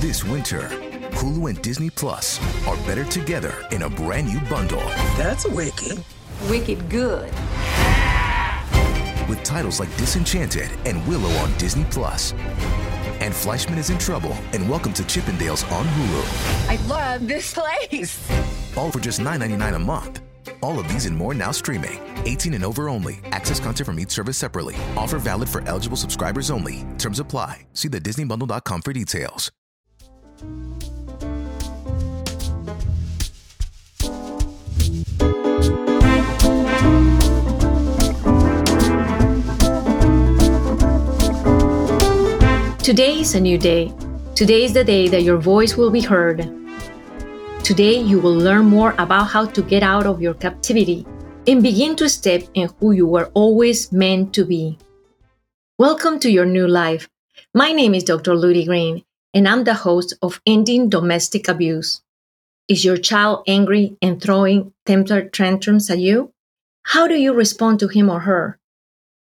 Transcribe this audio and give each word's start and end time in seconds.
This 0.00 0.22
winter, 0.22 0.68
Hulu 1.18 1.48
and 1.50 1.60
Disney 1.60 1.90
Plus 1.90 2.38
are 2.68 2.76
better 2.86 3.04
together 3.04 3.66
in 3.72 3.82
a 3.82 3.90
brand 3.90 4.28
new 4.28 4.38
bundle. 4.42 4.78
That's 5.16 5.44
wicked. 5.44 6.04
Wicked 6.48 6.88
good. 6.88 7.24
With 9.28 9.42
titles 9.42 9.80
like 9.80 9.94
Disenchanted 9.96 10.70
and 10.86 11.04
Willow 11.08 11.30
on 11.38 11.52
Disney 11.58 11.84
Plus. 11.90 12.32
And 13.18 13.34
Fleishman 13.34 13.76
is 13.76 13.90
in 13.90 13.98
trouble 13.98 14.36
and 14.52 14.70
Welcome 14.70 14.92
to 14.92 15.02
Chippendales 15.02 15.68
on 15.72 15.84
Hulu. 15.84 16.68
I 16.68 16.76
love 16.86 17.26
this 17.26 17.52
place. 17.52 18.30
All 18.76 18.92
for 18.92 19.00
just 19.00 19.18
$9.99 19.18 19.74
a 19.74 19.78
month. 19.80 20.20
All 20.62 20.78
of 20.78 20.86
these 20.86 21.06
and 21.06 21.16
more 21.16 21.34
now 21.34 21.50
streaming. 21.50 21.98
18 22.24 22.54
and 22.54 22.64
over 22.64 22.88
only. 22.88 23.18
Access 23.32 23.58
content 23.58 23.86
from 23.86 23.98
each 23.98 24.10
service 24.10 24.38
separately. 24.38 24.76
Offer 24.96 25.18
valid 25.18 25.48
for 25.48 25.60
eligible 25.66 25.96
subscribers 25.96 26.52
only. 26.52 26.86
Terms 26.98 27.18
apply. 27.18 27.66
See 27.72 27.88
the 27.88 28.00
DisneyBundle.com 28.00 28.82
for 28.82 28.92
details. 28.92 29.50
Today 42.88 43.20
is 43.20 43.34
a 43.34 43.40
new 43.40 43.58
day. 43.58 43.92
Today 44.36 44.64
is 44.64 44.72
the 44.72 44.84
day 44.84 45.08
that 45.08 45.22
your 45.22 45.38
voice 45.38 45.76
will 45.76 45.90
be 45.90 46.00
heard. 46.00 46.48
Today, 47.64 47.98
you 47.98 48.20
will 48.20 48.34
learn 48.34 48.66
more 48.66 48.94
about 48.98 49.24
how 49.24 49.44
to 49.44 49.62
get 49.62 49.82
out 49.82 50.06
of 50.06 50.22
your 50.22 50.34
captivity 50.34 51.04
and 51.48 51.62
begin 51.62 51.96
to 51.96 52.08
step 52.08 52.44
in 52.54 52.70
who 52.78 52.92
you 52.92 53.08
were 53.08 53.30
always 53.34 53.90
meant 53.90 54.32
to 54.34 54.44
be. 54.44 54.78
Welcome 55.78 56.20
to 56.20 56.30
your 56.30 56.46
new 56.46 56.68
life. 56.68 57.08
My 57.54 57.72
name 57.72 57.94
is 57.94 58.04
Dr. 58.04 58.32
Ludy 58.32 58.64
Green, 58.64 59.04
and 59.34 59.46
I'm 59.46 59.64
the 59.64 59.74
host 59.74 60.14
of 60.22 60.40
Ending 60.46 60.88
Domestic 60.88 61.48
Abuse. 61.48 62.00
Is 62.68 62.84
your 62.84 62.96
child 62.96 63.44
angry 63.46 63.96
and 64.00 64.20
throwing 64.20 64.72
temper 64.86 65.22
tantrums 65.22 65.90
at 65.90 65.98
you? 65.98 66.32
How 66.84 67.06
do 67.06 67.14
you 67.14 67.32
respond 67.32 67.80
to 67.80 67.88
him 67.88 68.08
or 68.10 68.20
her? 68.20 68.58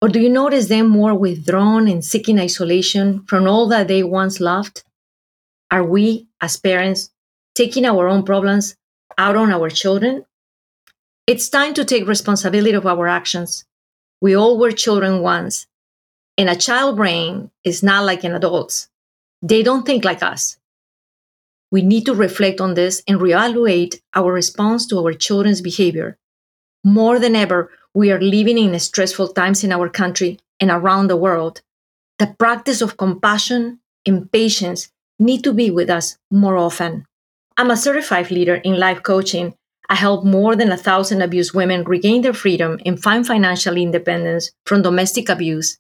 Or 0.02 0.10
do 0.10 0.20
you 0.20 0.30
notice 0.30 0.68
them 0.68 0.88
more 0.88 1.16
withdrawn 1.16 1.88
and 1.88 2.04
seeking 2.04 2.40
isolation 2.40 3.24
from 3.24 3.48
all 3.48 3.68
that 3.70 3.88
they 3.88 4.04
once 4.04 4.40
loved? 4.40 4.84
Are 5.72 5.84
we, 5.84 6.28
as 6.42 6.58
parents, 6.58 7.10
taking 7.56 7.86
our 7.86 8.08
own 8.08 8.24
problems 8.24 8.76
out 9.18 9.36
on 9.36 9.52
our 9.52 9.70
children? 9.70 10.26
It's 11.26 11.50
time 11.50 11.74
to 11.74 11.86
take 11.86 12.08
responsibility 12.08 12.74
of 12.74 12.86
our 12.86 13.08
actions. 13.08 13.66
We 14.22 14.36
all 14.36 14.60
were 14.60 14.72
children 14.72 15.22
once, 15.22 15.66
and 16.38 16.50
a 16.50 16.56
child 16.56 16.98
brain 16.98 17.50
is 17.64 17.82
not 17.82 18.06
like 18.06 18.24
an 18.24 18.36
adult's. 18.36 18.90
They 19.48 19.62
don't 19.62 19.86
think 19.86 20.04
like 20.04 20.24
us. 20.24 20.58
We 21.70 21.84
need 21.84 22.08
to 22.08 22.16
reflect 22.16 22.60
on 22.60 22.74
this 22.74 23.04
and 23.08 23.20
reevaluate 23.20 24.02
our 24.16 24.34
response 24.34 24.88
to 24.88 24.98
our 24.98 25.14
children's 25.14 25.62
behavior. 25.62 26.18
More 26.84 27.20
than 27.20 27.36
ever, 27.36 27.70
we 27.94 28.12
are 28.12 28.20
living 28.20 28.58
in 28.58 28.80
stressful 28.80 29.34
times 29.34 29.64
in 29.64 29.72
our 29.72 29.88
country 29.88 30.40
and 30.60 30.72
around 30.72 31.10
the 31.10 31.16
world. 31.16 31.62
The 32.18 32.34
practice 32.40 32.82
of 32.82 32.98
compassion 32.98 33.82
and 34.04 34.32
patience 34.32 34.92
need 35.20 35.44
to 35.44 35.54
be 35.54 35.70
with 35.70 35.92
us 35.92 36.18
more 36.32 36.58
often. 36.58 37.06
I'm 37.56 37.70
a 37.70 37.78
certified 37.78 38.32
leader 38.32 38.56
in 38.56 38.80
life 38.80 39.04
coaching. 39.04 39.54
I 39.88 39.94
help 39.94 40.26
more 40.26 40.56
than 40.56 40.72
a 40.72 40.84
thousand 40.88 41.22
abused 41.22 41.54
women 41.54 41.84
regain 41.84 42.24
their 42.24 42.34
freedom 42.34 42.80
and 42.84 43.00
find 43.00 43.28
financial 43.28 43.78
independence 43.78 44.50
from 44.66 44.82
domestic 44.82 45.30
abuse. 45.30 45.78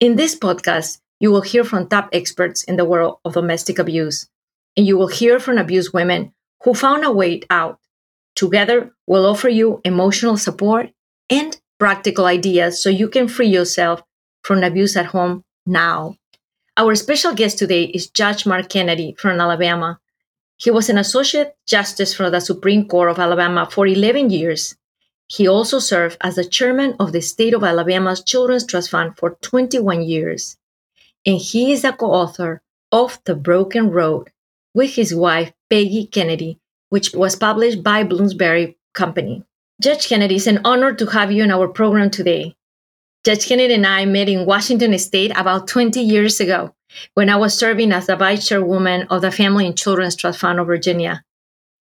In 0.00 0.16
this 0.16 0.34
podcast, 0.34 0.98
you 1.20 1.30
will 1.30 1.42
hear 1.42 1.64
from 1.64 1.88
top 1.88 2.08
experts 2.12 2.62
in 2.64 2.76
the 2.76 2.84
world 2.84 3.18
of 3.24 3.34
domestic 3.34 3.78
abuse, 3.78 4.28
and 4.76 4.86
you 4.86 4.96
will 4.96 5.08
hear 5.08 5.40
from 5.40 5.58
abused 5.58 5.92
women 5.92 6.32
who 6.62 6.74
found 6.74 7.04
a 7.04 7.10
way 7.10 7.42
out. 7.50 7.78
Together, 8.34 8.92
we'll 9.06 9.26
offer 9.26 9.48
you 9.48 9.80
emotional 9.84 10.36
support 10.36 10.90
and 11.28 11.60
practical 11.78 12.26
ideas 12.26 12.80
so 12.82 12.88
you 12.88 13.08
can 13.08 13.28
free 13.28 13.48
yourself 13.48 14.02
from 14.42 14.62
abuse 14.62 14.96
at 14.96 15.06
home 15.06 15.44
now. 15.66 16.16
Our 16.76 16.94
special 16.94 17.34
guest 17.34 17.58
today 17.58 17.84
is 17.84 18.08
Judge 18.08 18.46
Mark 18.46 18.68
Kennedy 18.68 19.14
from 19.18 19.40
Alabama. 19.40 19.98
He 20.56 20.70
was 20.70 20.88
an 20.88 20.98
Associate 20.98 21.54
Justice 21.66 22.14
for 22.14 22.30
the 22.30 22.40
Supreme 22.40 22.86
Court 22.86 23.10
of 23.10 23.18
Alabama 23.18 23.68
for 23.70 23.86
11 23.86 24.30
years. 24.30 24.76
He 25.26 25.46
also 25.46 25.78
served 25.78 26.16
as 26.20 26.36
the 26.36 26.44
chairman 26.44 26.94
of 26.98 27.12
the 27.12 27.20
state 27.20 27.54
of 27.54 27.62
Alabama's 27.62 28.22
Children's 28.22 28.64
Trust 28.64 28.90
Fund 28.90 29.16
for 29.16 29.36
21 29.42 30.02
years. 30.02 30.56
And 31.26 31.38
he 31.38 31.72
is 31.72 31.84
a 31.84 31.92
co 31.92 32.06
author 32.06 32.62
of 32.92 33.20
The 33.24 33.34
Broken 33.34 33.90
Road 33.90 34.30
with 34.74 34.94
his 34.94 35.14
wife, 35.14 35.52
Peggy 35.70 36.06
Kennedy, 36.06 36.58
which 36.88 37.14
was 37.14 37.36
published 37.36 37.82
by 37.82 38.04
Bloomsbury 38.04 38.78
Company. 38.94 39.44
Judge 39.80 40.08
Kennedy, 40.08 40.36
it's 40.36 40.46
an 40.46 40.60
honor 40.64 40.92
to 40.94 41.06
have 41.06 41.30
you 41.30 41.44
in 41.44 41.50
our 41.50 41.68
program 41.68 42.10
today. 42.10 42.56
Judge 43.24 43.46
Kennedy 43.46 43.74
and 43.74 43.86
I 43.86 44.04
met 44.06 44.28
in 44.28 44.46
Washington 44.46 44.98
State 44.98 45.32
about 45.36 45.68
20 45.68 46.00
years 46.00 46.40
ago 46.40 46.74
when 47.14 47.28
I 47.28 47.36
was 47.36 47.54
serving 47.54 47.92
as 47.92 48.06
the 48.06 48.16
vice 48.16 48.48
chairwoman 48.48 49.06
of 49.08 49.22
the 49.22 49.30
Family 49.30 49.66
and 49.66 49.76
Children's 49.76 50.16
Trust 50.16 50.40
Fund 50.40 50.58
of 50.58 50.66
Virginia. 50.66 51.22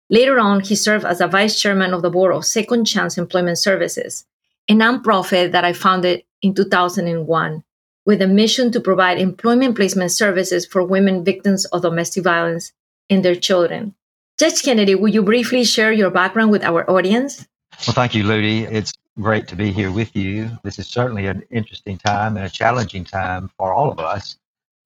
Later 0.09 0.41
on, 0.41 0.61
he 0.61 0.75
served 0.75 1.05
as 1.05 1.19
the 1.19 1.29
vice 1.29 1.61
chairman 1.61 1.95
of 1.95 2.03
the 2.03 2.11
board 2.11 2.35
of 2.35 2.45
Second 2.45 2.85
Chance 2.85 3.17
Employment 3.17 3.59
Services, 3.59 4.27
a 4.69 4.75
nonprofit 4.75 5.53
that 5.53 5.65
I 5.65 5.73
founded 5.73 6.25
in 6.43 6.55
2001 6.55 7.63
with 8.07 8.23
a 8.23 8.27
mission 8.27 8.73
to 8.73 8.81
provide 8.81 9.19
employment 9.19 9.77
placement 9.77 10.13
services 10.13 10.67
for 10.67 10.83
women 10.83 11.25
victims 11.25 11.65
of 11.67 11.83
domestic 11.83 12.25
violence 12.25 12.73
and 13.09 13.25
their 13.25 13.35
children. 13.35 13.95
Judge 14.39 14.63
Kennedy, 14.63 14.95
would 14.95 15.13
you 15.13 15.23
briefly 15.23 15.65
share 15.65 15.93
your 15.93 16.11
background 16.11 16.51
with 16.51 16.65
our 16.65 16.89
audience? 16.91 17.47
Well, 17.87 17.95
thank 17.95 18.15
you, 18.15 18.25
Ludy. 18.25 18.71
It's 18.71 18.93
great 19.21 19.47
to 19.49 19.57
be 19.57 19.71
here 19.71 19.91
with 19.91 20.17
you. 20.17 20.51
This 20.63 20.79
is 20.79 20.89
certainly 20.89 21.27
an 21.27 21.43
interesting 21.51 21.99
time 21.99 22.37
and 22.37 22.47
a 22.47 22.51
challenging 22.51 23.05
time 23.05 23.51
for 23.59 23.73
all 23.73 23.91
of 23.91 23.99
us 23.99 24.39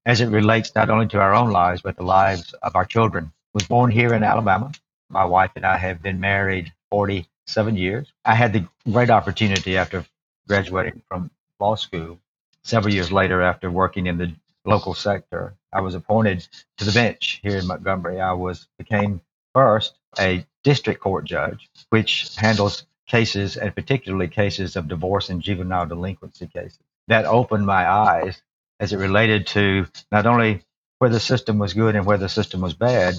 as 0.07 0.21
it 0.21 0.27
relates 0.27 0.75
not 0.75 0.91
only 0.91 1.07
to 1.09 1.21
our 1.21 1.35
own 1.35 1.51
lives, 1.51 1.83
but 1.83 1.97
the 1.97 2.03
lives 2.03 2.53
of 2.63 2.75
our 2.77 2.85
children. 2.85 3.27
I 3.27 3.51
was 3.55 3.67
born 3.67 3.91
here 3.91 4.13
in 4.13 4.23
Alabama. 4.23 4.73
My 5.09 5.25
wife 5.25 5.53
and 5.57 5.65
I 5.65 5.77
have 5.77 6.03
been 6.03 6.21
married 6.21 6.73
47 6.91 7.77
years. 7.77 8.13
I 8.25 8.35
had 8.35 8.53
the 8.53 8.67
great 8.91 9.11
opportunity 9.11 9.77
after 9.77 10.05
graduating 10.49 11.03
from 11.09 11.31
law 11.61 11.77
school, 11.77 12.19
several 12.65 12.93
years 12.93 13.13
later, 13.13 13.43
after 13.43 13.71
working 13.71 14.07
in 14.07 14.19
the 14.19 14.35
local 14.65 14.95
sector, 14.95 15.55
I 15.73 15.81
was 15.81 15.95
appointed 15.95 16.47
to 16.79 16.85
the 16.85 16.93
bench 16.93 17.41
here 17.43 17.57
in 17.57 17.67
Montgomery. 17.67 18.21
I 18.21 18.33
was 18.33 18.67
became 18.79 19.21
first 19.55 19.95
a 20.19 20.47
district 20.63 21.01
court 21.01 21.25
judge, 21.25 21.69
which 21.91 22.35
handles 22.37 22.87
cases 23.07 23.57
and 23.57 23.75
particularly 23.75 24.29
cases 24.29 24.77
of 24.77 24.89
divorce 24.89 25.29
and 25.29 25.43
juvenile 25.43 25.87
delinquency 25.87 26.47
cases. 26.47 26.81
That 27.09 27.27
opened 27.27 27.67
my 27.67 27.89
eyes 27.89 28.41
as 28.81 28.93
it 28.93 28.99
related 28.99 29.47
to 29.49 29.87
not 30.11 30.27
only 30.27 30.63
where 30.99 31.11
the 31.11 31.21
system 31.21 31.59
was 31.59 31.75
good 31.75 31.95
and 31.97 32.07
where 32.07 32.19
the 32.19 32.29
system 32.29 32.61
was 32.61 32.75
bad, 32.75 33.15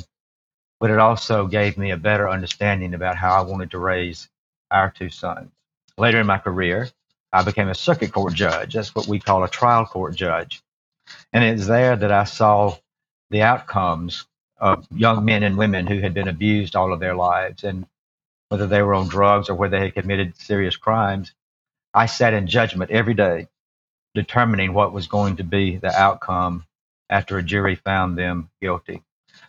but 0.79 0.89
it 0.89 0.99
also 0.99 1.47
gave 1.47 1.77
me 1.77 1.91
a 1.91 1.97
better 1.97 2.29
understanding 2.29 2.93
about 2.93 3.15
how 3.15 3.35
I 3.35 3.41
wanted 3.41 3.71
to 3.71 3.79
raise 3.79 4.27
our 4.71 4.89
two 4.89 5.09
sons. 5.09 5.51
Later 5.97 6.19
in 6.19 6.27
my 6.27 6.39
career, 6.39 6.89
I 7.35 7.43
became 7.43 7.67
a 7.67 7.75
circuit 7.75 8.13
court 8.13 8.33
judge. 8.33 8.75
That's 8.75 8.95
what 8.95 9.07
we 9.07 9.19
call 9.19 9.43
a 9.43 9.49
trial 9.49 9.85
court 9.85 10.15
judge. 10.15 10.61
And 11.33 11.43
it's 11.43 11.67
there 11.67 11.93
that 11.95 12.11
I 12.11 12.23
saw 12.23 12.77
the 13.29 13.41
outcomes 13.41 14.25
of 14.57 14.87
young 14.89 15.25
men 15.25 15.43
and 15.43 15.57
women 15.57 15.85
who 15.85 15.99
had 15.99 16.13
been 16.13 16.29
abused 16.29 16.77
all 16.77 16.93
of 16.93 17.01
their 17.01 17.13
lives, 17.15 17.65
and 17.65 17.85
whether 18.47 18.67
they 18.67 18.81
were 18.81 18.93
on 18.93 19.09
drugs 19.09 19.49
or 19.49 19.55
whether 19.55 19.77
they 19.77 19.85
had 19.85 19.95
committed 19.95 20.37
serious 20.37 20.77
crimes, 20.77 21.33
I 21.93 22.05
sat 22.05 22.33
in 22.33 22.47
judgment 22.47 22.91
every 22.91 23.13
day, 23.15 23.49
determining 24.13 24.73
what 24.73 24.93
was 24.93 25.07
going 25.07 25.35
to 25.37 25.43
be 25.43 25.75
the 25.75 25.91
outcome 25.91 26.65
after 27.09 27.37
a 27.37 27.43
jury 27.43 27.75
found 27.75 28.17
them 28.17 28.49
guilty. 28.61 29.03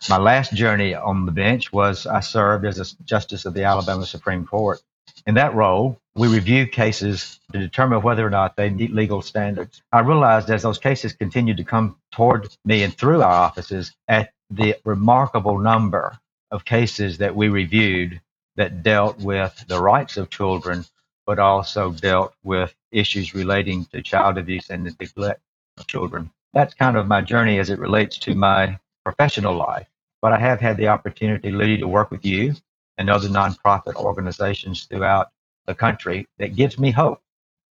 My 0.09 0.17
last 0.17 0.53
journey 0.53 0.93
on 0.93 1.25
the 1.25 1.31
bench 1.31 1.71
was 1.71 2.05
I 2.05 2.19
served 2.19 2.65
as 2.65 2.79
a 2.79 3.03
justice 3.05 3.45
of 3.45 3.53
the 3.53 3.63
Alabama 3.63 4.05
Supreme 4.05 4.45
Court. 4.45 4.81
In 5.27 5.35
that 5.35 5.53
role, 5.53 5.99
we 6.15 6.29
review 6.29 6.65
cases 6.65 7.41
to 7.51 7.59
determine 7.59 8.01
whether 8.01 8.25
or 8.25 8.29
not 8.29 8.55
they 8.55 8.69
meet 8.69 8.93
legal 8.93 9.21
standards. 9.21 9.83
I 9.91 9.99
realized 9.99 10.49
as 10.49 10.63
those 10.63 10.77
cases 10.77 11.11
continued 11.11 11.57
to 11.57 11.65
come 11.65 11.97
toward 12.13 12.47
me 12.63 12.83
and 12.83 12.97
through 12.97 13.21
our 13.21 13.33
offices 13.33 13.93
at 14.07 14.31
the 14.49 14.77
remarkable 14.85 15.59
number 15.59 16.17
of 16.49 16.63
cases 16.63 17.17
that 17.17 17.35
we 17.35 17.49
reviewed 17.49 18.21
that 18.55 18.83
dealt 18.83 19.19
with 19.19 19.65
the 19.67 19.81
rights 19.81 20.15
of 20.15 20.29
children, 20.29 20.85
but 21.25 21.39
also 21.39 21.91
dealt 21.91 22.33
with 22.45 22.73
issues 22.93 23.35
relating 23.35 23.83
to 23.87 24.01
child 24.01 24.37
abuse 24.37 24.69
and 24.69 24.85
the 24.85 24.95
neglect 24.97 25.41
of 25.77 25.87
children. 25.87 26.31
That's 26.53 26.73
kind 26.73 26.95
of 26.95 27.05
my 27.05 27.19
journey 27.19 27.59
as 27.59 27.69
it 27.69 27.79
relates 27.79 28.17
to 28.19 28.33
my 28.33 28.79
professional 29.03 29.55
life. 29.55 29.87
But 30.21 30.31
I 30.31 30.39
have 30.39 30.61
had 30.61 30.77
the 30.77 30.87
opportunity, 30.87 31.51
Ludy, 31.51 31.79
to 31.79 31.87
work 31.87 32.11
with 32.11 32.23
you 32.23 32.55
and 32.97 33.09
other 33.09 33.27
nonprofit 33.27 33.95
organizations 33.95 34.85
throughout 34.85 35.29
the 35.65 35.75
country 35.75 36.27
that 36.37 36.55
gives 36.55 36.79
me 36.79 36.91
hope. 36.91 37.21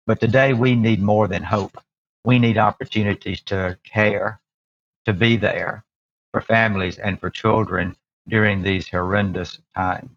But 0.06 0.20
today 0.20 0.54
we 0.54 0.76
need 0.76 1.02
more 1.02 1.28
than 1.28 1.44
hope. 1.44 1.78
We 2.24 2.40
need 2.40 2.58
opportunities 2.58 3.42
to 3.42 3.78
care, 3.84 4.40
to 5.06 5.14
be 5.14 5.38
there, 5.38 5.84
for 6.32 6.42
families 6.42 6.98
and 6.98 7.20
for 7.20 7.30
children 7.30 7.96
during 8.28 8.62
these 8.62 8.88
horrendous 8.88 9.60
times. 9.76 10.10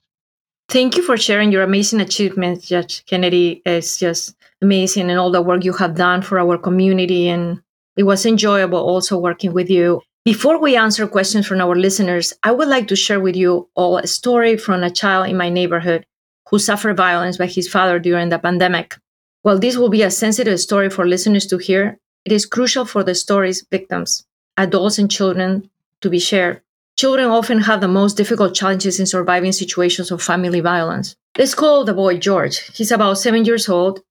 Thank 0.68 0.96
you 0.96 1.02
for 1.02 1.16
sharing 1.16 1.50
your 1.50 1.62
amazing 1.62 2.00
achievements, 2.00 2.68
Judge 2.68 3.04
Kennedy. 3.06 3.62
It's 3.64 3.98
just 3.98 4.36
amazing 4.60 5.10
and 5.10 5.18
all 5.18 5.30
the 5.30 5.40
work 5.40 5.64
you 5.64 5.72
have 5.74 5.94
done 5.94 6.20
for 6.20 6.38
our 6.38 6.58
community. 6.58 7.28
And 7.28 7.62
it 7.96 8.02
was 8.02 8.26
enjoyable 8.26 8.78
also 8.78 9.18
working 9.18 9.54
with 9.54 9.70
you. 9.70 10.02
Before 10.28 10.60
we 10.60 10.76
answer 10.76 11.06
questions 11.06 11.46
from 11.46 11.62
our 11.62 11.74
listeners, 11.74 12.34
I 12.42 12.52
would 12.52 12.68
like 12.68 12.86
to 12.88 12.96
share 12.96 13.18
with 13.18 13.34
you 13.34 13.70
all 13.74 13.96
a 13.96 14.06
story 14.06 14.58
from 14.58 14.82
a 14.82 14.90
child 14.90 15.30
in 15.30 15.38
my 15.38 15.48
neighborhood 15.48 16.04
who 16.50 16.58
suffered 16.58 16.98
violence 16.98 17.38
by 17.38 17.46
his 17.46 17.66
father 17.66 17.98
during 17.98 18.28
the 18.28 18.38
pandemic. 18.38 18.98
While 19.40 19.58
this 19.58 19.78
will 19.78 19.88
be 19.88 20.02
a 20.02 20.10
sensitive 20.10 20.60
story 20.60 20.90
for 20.90 21.08
listeners 21.08 21.46
to 21.46 21.56
hear, 21.56 21.98
it 22.26 22.32
is 22.32 22.44
crucial 22.44 22.84
for 22.84 23.02
the 23.02 23.14
story's 23.14 23.64
victims, 23.70 24.26
adults 24.58 24.98
and 24.98 25.10
children, 25.10 25.70
to 26.02 26.10
be 26.10 26.18
shared. 26.18 26.60
Children 26.98 27.28
often 27.28 27.62
have 27.62 27.80
the 27.80 27.88
most 27.88 28.18
difficult 28.18 28.54
challenges 28.54 29.00
in 29.00 29.06
surviving 29.06 29.52
situations 29.52 30.10
of 30.10 30.20
family 30.20 30.60
violence. 30.60 31.16
Let's 31.38 31.54
call 31.54 31.86
the 31.86 31.94
boy 31.94 32.18
George. 32.18 32.58
He's 32.76 32.92
about 32.92 33.16
seven 33.16 33.46
years 33.46 33.66
old. 33.66 34.02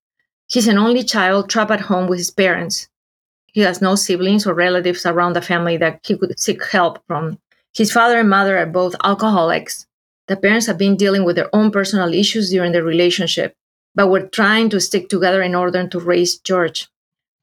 He's 0.48 0.68
an 0.68 0.80
only 0.80 1.04
child 1.04 1.48
trapped 1.48 1.70
at 1.70 1.82
home 1.82 2.08
with 2.08 2.18
his 2.18 2.32
parents. 2.32 2.90
He 3.58 3.64
has 3.64 3.82
no 3.82 3.96
siblings 3.96 4.46
or 4.46 4.54
relatives 4.54 5.04
around 5.04 5.34
the 5.34 5.42
family 5.42 5.78
that 5.78 6.02
he 6.06 6.16
could 6.16 6.40
seek 6.40 6.64
help 6.66 7.00
from. 7.08 7.40
His 7.74 7.92
father 7.92 8.20
and 8.20 8.30
mother 8.30 8.56
are 8.56 8.68
both 8.68 8.96
alcoholics. 9.04 9.88
The 10.28 10.38
parents 10.38 10.68
have 10.68 10.78
been 10.78 10.96
dealing 10.96 11.24
with 11.24 11.38
their 11.38 11.50
own 11.56 11.72
personal 11.72 12.14
issues 12.14 12.52
during 12.52 12.72
their 12.72 12.84
relationship, 12.84 13.56
but 13.96 14.12
were 14.12 14.28
trying 14.28 14.70
to 14.70 14.80
stick 14.80 15.10
together 15.10 15.42
in 15.42 15.56
order 15.56 15.88
to 15.88 16.00
raise 16.00 16.38
George. 16.38 16.88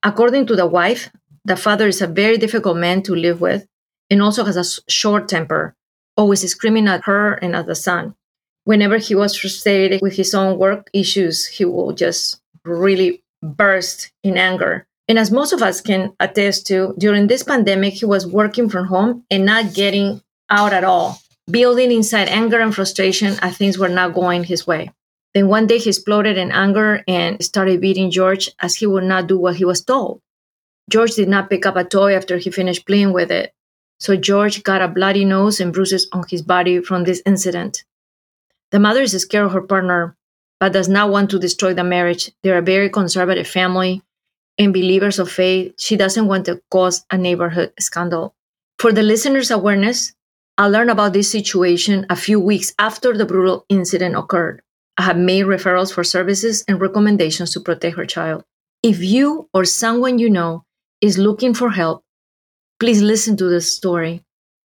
According 0.03 0.45
to 0.45 0.55
the 0.55 0.65
wife, 0.65 1.09
the 1.43 1.57
father 1.57 1.89
is 1.89 2.01
a 2.01 2.07
very 2.07 2.37
difficult 2.37 2.77
man 2.77 3.03
to 3.03 3.13
live 3.13 3.41
with 3.41 3.67
and 4.09 4.21
also 4.21 4.45
has 4.45 4.55
a 4.55 4.89
short 4.89 5.27
temper, 5.27 5.75
always 6.15 6.49
screaming 6.49 6.87
at 6.87 7.03
her 7.03 7.33
and 7.33 7.57
at 7.57 7.65
the 7.65 7.75
son. 7.75 8.15
Whenever 8.63 8.99
he 8.99 9.15
was 9.15 9.35
frustrated 9.35 10.01
with 10.01 10.15
his 10.15 10.33
own 10.33 10.57
work 10.57 10.89
issues, 10.93 11.45
he 11.45 11.65
will 11.65 11.91
just 11.91 12.39
really 12.63 13.21
burst 13.43 14.13
in 14.23 14.37
anger. 14.37 14.87
And 15.07 15.19
as 15.19 15.31
most 15.31 15.53
of 15.53 15.61
us 15.61 15.81
can 15.81 16.13
attest 16.19 16.65
to, 16.67 16.95
during 16.97 17.27
this 17.27 17.43
pandemic, 17.43 17.93
he 17.93 18.05
was 18.05 18.25
working 18.25 18.69
from 18.69 18.87
home 18.87 19.23
and 19.29 19.45
not 19.45 19.73
getting 19.73 20.21
out 20.49 20.73
at 20.73 20.83
all, 20.83 21.19
building 21.49 21.91
inside 21.91 22.27
anger 22.27 22.59
and 22.59 22.73
frustration 22.73 23.35
as 23.41 23.57
things 23.57 23.77
were 23.77 23.89
not 23.89 24.13
going 24.13 24.43
his 24.43 24.65
way. 24.65 24.91
Then 25.35 25.47
one 25.47 25.67
day 25.67 25.77
he 25.77 25.89
exploded 25.89 26.37
in 26.37 26.51
anger 26.51 27.03
and 27.07 27.43
started 27.43 27.81
beating 27.81 28.09
George 28.09 28.49
as 28.59 28.75
he 28.75 28.87
would 28.87 29.03
not 29.03 29.27
do 29.27 29.37
what 29.37 29.57
he 29.57 29.65
was 29.65 29.83
told. 29.83 30.21
George 30.89 31.15
did 31.15 31.27
not 31.27 31.49
pick 31.49 31.65
up 31.65 31.75
a 31.75 31.83
toy 31.83 32.15
after 32.15 32.37
he 32.37 32.49
finished 32.49 32.87
playing 32.87 33.11
with 33.11 33.31
it. 33.31 33.53
So 33.99 34.15
George 34.15 34.63
got 34.63 34.81
a 34.81 34.87
bloody 34.87 35.25
nose 35.25 35.59
and 35.59 35.73
bruises 35.73 36.07
on 36.11 36.25
his 36.29 36.41
body 36.41 36.81
from 36.81 37.03
this 37.03 37.21
incident. 37.25 37.83
The 38.71 38.79
mother 38.79 39.01
is 39.01 39.13
scared 39.13 39.45
of 39.45 39.51
her 39.53 39.61
partner, 39.61 40.15
but 40.59 40.73
does 40.73 40.89
not 40.89 41.09
want 41.09 41.29
to 41.31 41.39
destroy 41.39 41.73
the 41.73 41.83
marriage. 41.83 42.31
They're 42.43 42.57
a 42.57 42.61
very 42.61 42.89
conservative 42.89 43.47
family 43.47 44.01
and 44.57 44.73
believers 44.73 45.19
of 45.19 45.31
faith. 45.31 45.73
She 45.77 45.95
doesn't 45.95 46.27
want 46.27 46.45
to 46.45 46.61
cause 46.71 47.05
a 47.11 47.17
neighborhood 47.17 47.73
scandal. 47.79 48.35
For 48.79 48.91
the 48.91 49.03
listeners' 49.03 49.51
awareness, 49.51 50.13
I 50.57 50.67
learned 50.67 50.89
about 50.91 51.13
this 51.13 51.29
situation 51.31 52.05
a 52.09 52.15
few 52.15 52.39
weeks 52.39 52.73
after 52.79 53.17
the 53.17 53.25
brutal 53.25 53.65
incident 53.69 54.15
occurred. 54.15 54.61
I 54.97 55.03
have 55.03 55.17
made 55.17 55.45
referrals 55.45 55.93
for 55.93 56.03
services 56.03 56.63
and 56.67 56.79
recommendations 56.79 57.51
to 57.51 57.59
protect 57.59 57.97
her 57.97 58.05
child. 58.05 58.43
If 58.81 59.03
you 59.03 59.49
or 59.53 59.65
someone 59.65 60.19
you 60.19 60.29
know 60.29 60.63
is 61.01 61.17
looking 61.17 61.53
for 61.53 61.71
help, 61.71 62.05
Please 62.77 63.01
listen 63.01 63.37
to 63.37 63.45
this 63.47 63.73
story, 63.73 64.21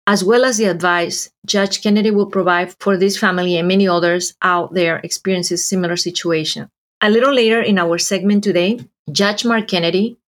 as 0.07 0.25
well 0.25 0.45
as 0.45 0.57
the 0.57 0.65
advice 0.65 1.29
Judge 1.45 1.83
Kennedy 1.83 2.11
will 2.11 2.31
provide 2.31 2.75
for 2.81 2.97
this 2.97 3.19
family 3.19 3.59
and 3.59 3.69
many 3.69 3.87
others 3.87 4.35
out 4.41 4.73
there 4.73 5.01
experiencing 5.05 5.59
similar 5.59 5.97
situation. 5.97 6.71
A 7.03 7.09
little 7.09 7.33
later 7.33 7.63
in 7.63 7.79
our 7.79 7.97
segment 7.97 8.45
today, 8.45 8.79
Judge 9.11 9.47
Mark 9.47 9.69
Kennedy 9.69 10.19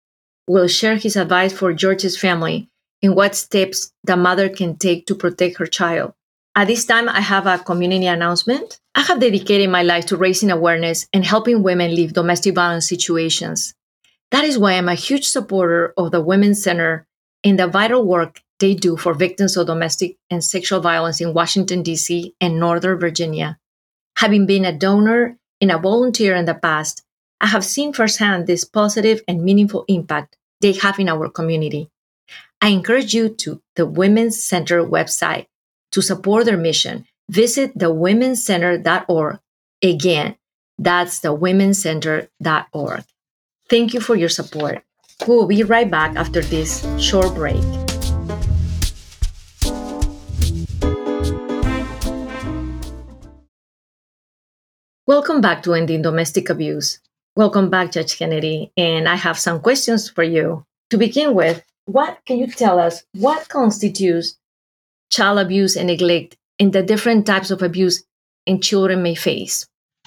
will 0.47 0.69
share 0.69 0.97
his 0.97 1.17
advice 1.17 1.53
for 1.53 1.75
George's 1.75 2.19
family 2.19 2.71
and 3.03 3.15
what 3.15 3.35
steps 3.35 3.93
the 4.05 4.17
mother 4.17 4.49
can 4.49 4.77
take 4.77 5.07
to 5.07 5.15
protect 5.15 5.59
her 5.59 5.67
child. 5.67 6.15
At 6.55 6.69
this 6.69 6.87
time, 6.87 7.11
I 7.11 7.21
have 7.21 7.47
a 7.47 7.59
community 7.59 8.07
announcement. 8.07 8.81
I 8.95 9.03
have 9.03 9.21
dedicated 9.21 9.69
my 9.69 9.83
life 9.83 10.07
to 10.07 10.17
raising 10.17 10.51
awareness 10.51 11.07
and 11.13 11.27
helping 11.27 11.63
women 11.63 11.95
leave 11.95 12.15
domestic 12.15 12.55
violence 12.55 12.89
situations. 12.89 13.75
That 14.31 14.45
is 14.45 14.59
why 14.59 14.73
I'm 14.73 14.89
a 14.89 14.95
huge 14.95 15.29
supporter 15.29 15.93
of 15.99 16.11
the 16.11 16.23
Women's 16.23 16.63
Center 16.63 17.07
in 17.43 17.57
the 17.57 17.67
vital 17.67 18.03
work 18.07 18.41
they 18.61 18.75
do 18.75 18.97
for 18.97 19.13
victims 19.13 19.59
of 19.59 19.67
domestic 19.67 20.17
and 20.31 20.43
sexual 20.43 20.81
violence 20.81 21.21
in 21.21 21.35
Washington, 21.35 21.83
D.C. 21.83 22.35
and 22.41 22.59
Northern 22.59 22.99
Virginia. 22.99 23.59
Having 24.17 24.47
been 24.47 24.65
a 24.65 24.73
donor 24.73 25.37
and 25.63 25.71
a 25.71 25.79
volunteer 25.79 26.35
in 26.35 26.45
the 26.45 26.55
past, 26.55 27.03
I 27.41 27.47
have 27.47 27.65
seen 27.65 27.93
firsthand 27.93 28.47
this 28.47 28.65
positive 28.65 29.23
and 29.27 29.43
meaningful 29.43 29.85
impact 29.89 30.37
they 30.61 30.73
have 30.73 30.99
in 30.99 31.09
our 31.09 31.29
community. 31.31 31.89
I 32.61 32.69
encourage 32.69 33.15
you 33.15 33.29
to 33.29 33.63
the 33.77 33.87
Women's 33.87 34.43
Center 34.43 34.85
website 34.85 35.47
to 35.93 36.03
support 36.03 36.45
their 36.45 36.57
mission. 36.57 37.07
Visit 37.31 37.79
thewomenscenter.org. 37.79 39.39
Again, 39.83 40.37
that's 40.79 41.21
thewomenscenter.org. 41.21 43.05
Thank 43.69 43.95
you 43.95 44.01
for 44.01 44.17
your 44.17 44.29
support. 44.29 44.83
We 45.27 45.35
will 45.35 45.47
be 45.47 45.63
right 45.63 45.91
back 45.91 46.17
after 46.17 46.41
this 46.41 46.87
short 47.01 47.35
break. 47.35 47.63
Welcome 55.09 55.41
back 55.41 55.65
to 55.65 55.75
Ending 55.75 56.01
Domestic 56.03 56.49
Abuse. 56.49 57.01
Welcome 57.35 57.71
back, 57.71 57.91
Judge 57.91 58.17
Kennedy. 58.17 58.71
And 58.77 59.09
I 59.09 59.17
have 59.17 59.37
some 59.37 59.61
questions 59.61 60.09
for 60.09 60.23
you. 60.23 60.65
To 60.91 60.97
begin 60.97 61.35
with, 61.35 61.61
what 61.87 62.21
can 62.25 62.39
you 62.39 62.47
tell 62.47 62.79
us 62.79 63.03
what 63.17 63.49
constitutes 63.49 64.39
child 65.11 65.41
abuse 65.41 65.75
and 65.75 65.89
neglect 65.89 66.37
and 66.61 66.73
the 66.73 66.85
different 66.85 67.27
types 67.27 67.51
of 67.51 67.63
abuse 67.63 68.05
in 68.47 68.61
children 68.61 69.03
may 69.03 69.17
face? 69.17 69.67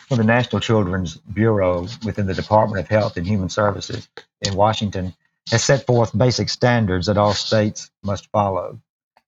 Well, 0.10 0.16
the 0.18 0.24
National 0.24 0.62
Children's 0.62 1.18
Bureau 1.18 1.88
within 2.06 2.26
the 2.26 2.34
Department 2.34 2.80
of 2.80 2.88
Health 2.88 3.18
and 3.18 3.28
Human 3.28 3.50
Services 3.50 4.08
in 4.48 4.56
Washington 4.56 5.14
has 5.52 5.62
set 5.62 5.86
forth 5.86 6.18
basic 6.18 6.48
standards 6.48 7.08
that 7.08 7.18
all 7.18 7.34
states 7.34 7.92
must 8.02 8.32
follow. 8.32 8.80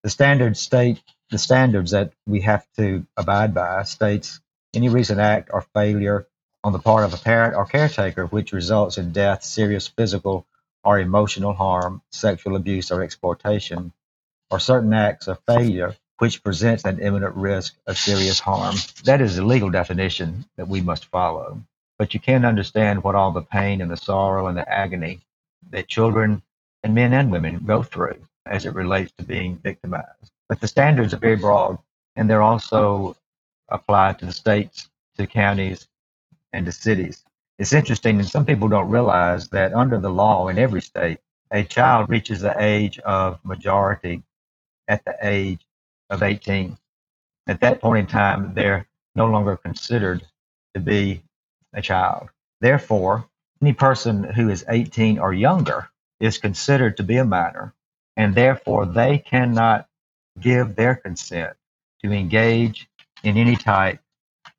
The 0.03 0.09
standards 0.09 0.61
state 0.61 1.03
the 1.29 1.37
standards 1.37 1.91
that 1.91 2.13
we 2.25 2.39
have 2.39 2.65
to 2.77 3.05
abide 3.17 3.53
by 3.53 3.83
states 3.83 4.39
any 4.73 4.89
recent 4.89 5.19
act 5.19 5.49
or 5.51 5.61
failure 5.73 6.27
on 6.63 6.73
the 6.73 6.79
part 6.79 7.05
of 7.05 7.13
a 7.13 7.17
parent 7.17 7.55
or 7.55 7.65
caretaker 7.65 8.25
which 8.25 8.51
results 8.51 8.97
in 8.97 9.11
death, 9.11 9.43
serious 9.43 9.87
physical 9.87 10.45
or 10.83 10.99
emotional 10.99 11.53
harm, 11.53 12.01
sexual 12.11 12.55
abuse 12.55 12.91
or 12.91 13.03
exploitation, 13.03 13.91
or 14.49 14.59
certain 14.59 14.93
acts 14.93 15.27
of 15.27 15.39
failure 15.47 15.95
which 16.19 16.43
presents 16.43 16.83
an 16.83 16.99
imminent 16.99 17.35
risk 17.35 17.75
of 17.85 17.97
serious 17.97 18.39
harm. 18.39 18.75
That 19.03 19.21
is 19.21 19.35
the 19.35 19.45
legal 19.45 19.69
definition 19.69 20.45
that 20.55 20.67
we 20.67 20.81
must 20.81 21.05
follow. 21.05 21.61
But 21.99 22.13
you 22.13 22.19
can't 22.19 22.45
understand 22.45 23.03
what 23.03 23.15
all 23.15 23.31
the 23.31 23.41
pain 23.41 23.81
and 23.81 23.91
the 23.91 23.97
sorrow 23.97 24.47
and 24.47 24.57
the 24.57 24.67
agony 24.67 25.19
that 25.71 25.87
children 25.87 26.41
and 26.83 26.95
men 26.95 27.13
and 27.13 27.31
women 27.31 27.63
go 27.65 27.83
through 27.83 28.19
as 28.45 28.65
it 28.65 28.73
relates 28.73 29.11
to 29.17 29.23
being 29.23 29.57
victimized. 29.57 30.31
But 30.49 30.59
the 30.59 30.67
standards 30.67 31.13
are 31.13 31.17
very 31.17 31.35
broad, 31.35 31.77
and 32.15 32.29
they're 32.29 32.41
also 32.41 33.15
applied 33.69 34.19
to 34.19 34.25
the 34.25 34.31
states, 34.31 34.89
to 35.17 35.27
counties, 35.27 35.87
and 36.53 36.65
to 36.65 36.71
cities. 36.71 37.23
It's 37.59 37.73
interesting, 37.73 38.19
and 38.19 38.27
some 38.27 38.45
people 38.45 38.67
don't 38.67 38.89
realize 38.89 39.49
that 39.49 39.73
under 39.73 39.99
the 39.99 40.09
law 40.09 40.47
in 40.47 40.59
every 40.59 40.81
state, 40.81 41.19
a 41.51 41.63
child 41.63 42.09
reaches 42.09 42.41
the 42.41 42.55
age 42.61 42.99
of 42.99 43.43
majority 43.43 44.23
at 44.87 45.03
the 45.05 45.15
age 45.21 45.65
of 46.09 46.23
18. 46.23 46.77
At 47.47 47.61
that 47.61 47.81
point 47.81 47.99
in 47.99 48.07
time, 48.07 48.53
they're 48.53 48.87
no 49.15 49.27
longer 49.27 49.57
considered 49.57 50.25
to 50.73 50.79
be 50.79 51.23
a 51.73 51.81
child. 51.81 52.29
Therefore, 52.61 53.25
any 53.61 53.73
person 53.73 54.23
who 54.23 54.49
is 54.49 54.65
18 54.69 55.19
or 55.19 55.33
younger 55.33 55.89
is 56.19 56.37
considered 56.37 56.97
to 56.97 57.03
be 57.03 57.17
a 57.17 57.25
minor, 57.25 57.73
and 58.15 58.35
therefore 58.35 58.85
they 58.85 59.17
cannot 59.17 59.87
give 60.39 60.75
their 60.75 60.95
consent 60.95 61.53
to 62.03 62.11
engage 62.11 62.87
in 63.23 63.37
any 63.37 63.55
type 63.55 63.99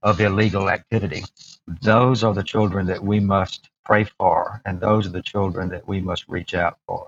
of 0.03 0.21
illegal 0.21 0.71
activity. 0.71 1.25
Those 1.83 2.25
are 2.25 2.35
the 2.35 2.43
children 2.43 2.87
that 2.87 3.03
we 3.03 3.21
must 3.21 3.69
pray 3.85 4.05
for, 4.05 4.61
and 4.65 4.81
those 4.81 5.07
are 5.07 5.11
the 5.11 5.23
children 5.23 5.69
that 5.71 5.89
we 5.89 6.01
must 6.01 6.25
reach 6.29 6.55
out 6.55 6.79
for 6.87 7.07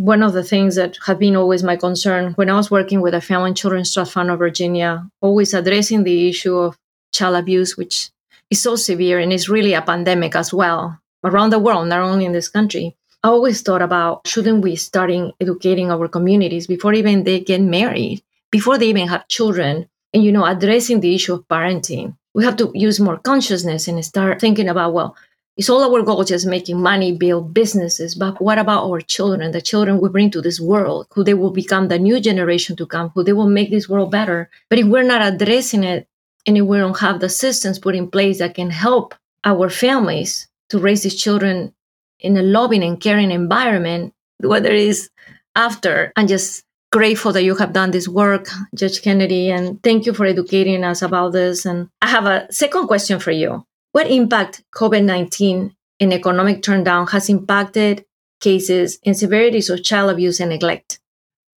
one 0.00 0.22
of 0.22 0.32
the 0.32 0.42
things 0.42 0.76
that 0.76 0.96
have 1.04 1.18
been 1.18 1.36
always 1.36 1.62
my 1.62 1.76
concern 1.76 2.32
when 2.32 2.48
I 2.48 2.54
was 2.54 2.70
working 2.70 3.02
with 3.02 3.12
a 3.12 3.20
Family 3.20 3.48
and 3.48 3.56
Children's 3.56 3.92
Trust 3.92 4.12
Fund 4.12 4.30
of 4.30 4.38
Virginia, 4.38 5.06
always 5.20 5.52
addressing 5.52 6.04
the 6.04 6.30
issue 6.30 6.56
of 6.56 6.78
child 7.12 7.36
abuse, 7.36 7.76
which 7.76 8.08
is 8.48 8.62
so 8.62 8.76
severe 8.76 9.18
and 9.18 9.30
is 9.30 9.50
really 9.50 9.74
a 9.74 9.82
pandemic 9.82 10.34
as 10.34 10.54
well 10.54 10.98
around 11.22 11.50
the 11.50 11.58
world, 11.58 11.86
not 11.86 12.00
only 12.00 12.24
in 12.24 12.32
this 12.32 12.48
country. 12.48 12.96
I 13.22 13.28
always 13.28 13.60
thought 13.60 13.82
about 13.82 14.26
shouldn't 14.26 14.62
we 14.62 14.74
starting 14.76 15.32
educating 15.38 15.90
our 15.90 16.08
communities 16.08 16.66
before 16.66 16.94
even 16.94 17.24
they 17.24 17.40
get 17.40 17.60
married, 17.60 18.22
before 18.50 18.78
they 18.78 18.88
even 18.88 19.08
have 19.08 19.28
children, 19.28 19.86
you 20.12 20.32
know, 20.32 20.44
addressing 20.44 21.00
the 21.00 21.14
issue 21.14 21.34
of 21.34 21.48
parenting. 21.48 22.16
We 22.34 22.44
have 22.44 22.56
to 22.56 22.70
use 22.74 23.00
more 23.00 23.18
consciousness 23.18 23.88
and 23.88 24.04
start 24.04 24.40
thinking 24.40 24.68
about, 24.68 24.92
well, 24.92 25.16
it's 25.56 25.68
all 25.68 25.82
our 25.82 26.02
goal 26.02 26.24
just 26.24 26.46
making 26.46 26.80
money, 26.80 27.12
build 27.12 27.52
businesses, 27.52 28.14
but 28.14 28.40
what 28.40 28.58
about 28.58 28.84
our 28.84 29.00
children, 29.00 29.50
the 29.50 29.60
children 29.60 30.00
we 30.00 30.08
bring 30.08 30.30
to 30.30 30.40
this 30.40 30.60
world, 30.60 31.06
who 31.12 31.22
they 31.22 31.34
will 31.34 31.50
become 31.50 31.88
the 31.88 31.98
new 31.98 32.20
generation 32.20 32.76
to 32.76 32.86
come, 32.86 33.10
who 33.10 33.22
they 33.22 33.32
will 33.32 33.48
make 33.48 33.70
this 33.70 33.88
world 33.88 34.10
better. 34.10 34.48
But 34.70 34.78
if 34.78 34.86
we're 34.86 35.02
not 35.02 35.20
addressing 35.20 35.84
it 35.84 36.08
and 36.46 36.56
if 36.56 36.64
we 36.64 36.78
don't 36.78 36.98
have 37.00 37.20
the 37.20 37.28
systems 37.28 37.78
put 37.78 37.94
in 37.94 38.10
place 38.10 38.38
that 38.38 38.54
can 38.54 38.70
help 38.70 39.14
our 39.44 39.68
families 39.68 40.48
to 40.70 40.78
raise 40.78 41.02
these 41.02 41.20
children 41.20 41.74
in 42.20 42.36
a 42.36 42.42
loving 42.42 42.82
and 42.82 43.00
caring 43.00 43.30
environment, 43.30 44.14
whether 44.38 44.70
it 44.70 44.80
is 44.80 45.10
after, 45.56 46.12
I'm 46.16 46.26
just 46.26 46.64
grateful 46.90 47.32
that 47.32 47.44
you 47.44 47.54
have 47.54 47.72
done 47.72 47.92
this 47.92 48.08
work, 48.08 48.48
Judge 48.74 49.02
Kennedy, 49.02 49.50
and 49.50 49.82
thank 49.82 50.06
you 50.06 50.12
for 50.12 50.26
educating 50.26 50.84
us 50.84 51.02
about 51.02 51.32
this. 51.32 51.64
And 51.64 51.88
I 52.02 52.08
have 52.08 52.26
a 52.26 52.52
second 52.52 52.86
question 52.88 53.20
for 53.20 53.30
you. 53.30 53.64
What 53.92 54.10
impact 54.10 54.62
COVID 54.74 55.04
19 55.04 55.74
and 56.00 56.12
economic 56.12 56.62
turndown 56.62 57.08
has 57.10 57.28
impacted 57.28 58.04
cases 58.40 58.98
and 59.04 59.16
severities 59.16 59.70
of 59.70 59.82
child 59.82 60.10
abuse 60.10 60.40
and 60.40 60.50
neglect? 60.50 61.00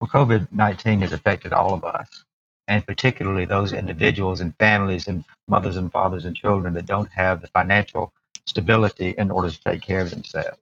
Well, 0.00 0.10
COVID 0.10 0.48
19 0.52 1.00
has 1.02 1.12
affected 1.12 1.52
all 1.52 1.74
of 1.74 1.84
us, 1.84 2.24
and 2.66 2.86
particularly 2.86 3.44
those 3.44 3.72
individuals 3.72 4.40
and 4.40 4.54
families 4.58 5.06
and 5.06 5.24
mothers 5.48 5.76
and 5.76 5.92
fathers 5.92 6.24
and 6.24 6.34
children 6.34 6.74
that 6.74 6.86
don't 6.86 7.10
have 7.12 7.40
the 7.40 7.48
financial 7.48 8.12
stability 8.46 9.14
in 9.18 9.30
order 9.30 9.50
to 9.50 9.62
take 9.62 9.82
care 9.82 10.00
of 10.00 10.10
themselves, 10.10 10.58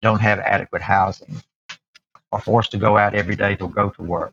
don't 0.00 0.20
have 0.20 0.38
adequate 0.38 0.82
housing, 0.82 1.42
are 2.32 2.40
forced 2.40 2.70
to 2.72 2.78
go 2.78 2.96
out 2.96 3.14
every 3.14 3.36
day 3.36 3.54
to 3.56 3.68
go 3.68 3.90
to 3.90 4.02
work. 4.02 4.32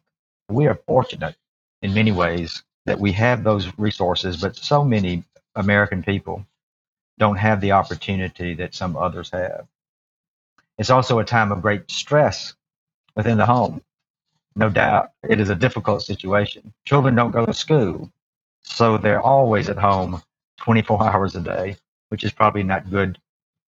We 0.49 0.67
are 0.67 0.79
fortunate 0.87 1.35
in 1.81 1.93
many 1.93 2.11
ways 2.11 2.63
that 2.85 2.99
we 2.99 3.11
have 3.11 3.43
those 3.43 3.71
resources, 3.77 4.37
but 4.37 4.55
so 4.55 4.83
many 4.83 5.23
American 5.55 6.01
people 6.01 6.45
don't 7.17 7.35
have 7.35 7.61
the 7.61 7.73
opportunity 7.73 8.53
that 8.55 8.73
some 8.73 8.95
others 8.95 9.29
have. 9.31 9.67
It's 10.77 10.89
also 10.89 11.19
a 11.19 11.25
time 11.25 11.51
of 11.51 11.61
great 11.61 11.91
stress 11.91 12.55
within 13.15 13.37
the 13.37 13.45
home. 13.45 13.81
No 14.55 14.69
doubt, 14.69 15.11
it 15.27 15.39
is 15.39 15.49
a 15.49 15.55
difficult 15.55 16.01
situation. 16.01 16.73
Children 16.85 17.15
don't 17.15 17.31
go 17.31 17.45
to 17.45 17.53
school, 17.53 18.11
so 18.63 18.97
they're 18.97 19.21
always 19.21 19.69
at 19.69 19.77
home 19.77 20.21
24 20.57 21.03
hours 21.13 21.35
a 21.35 21.41
day, 21.41 21.75
which 22.07 22.23
is 22.23 22.31
probably 22.31 22.63
not 22.63 22.89
good 22.89 23.19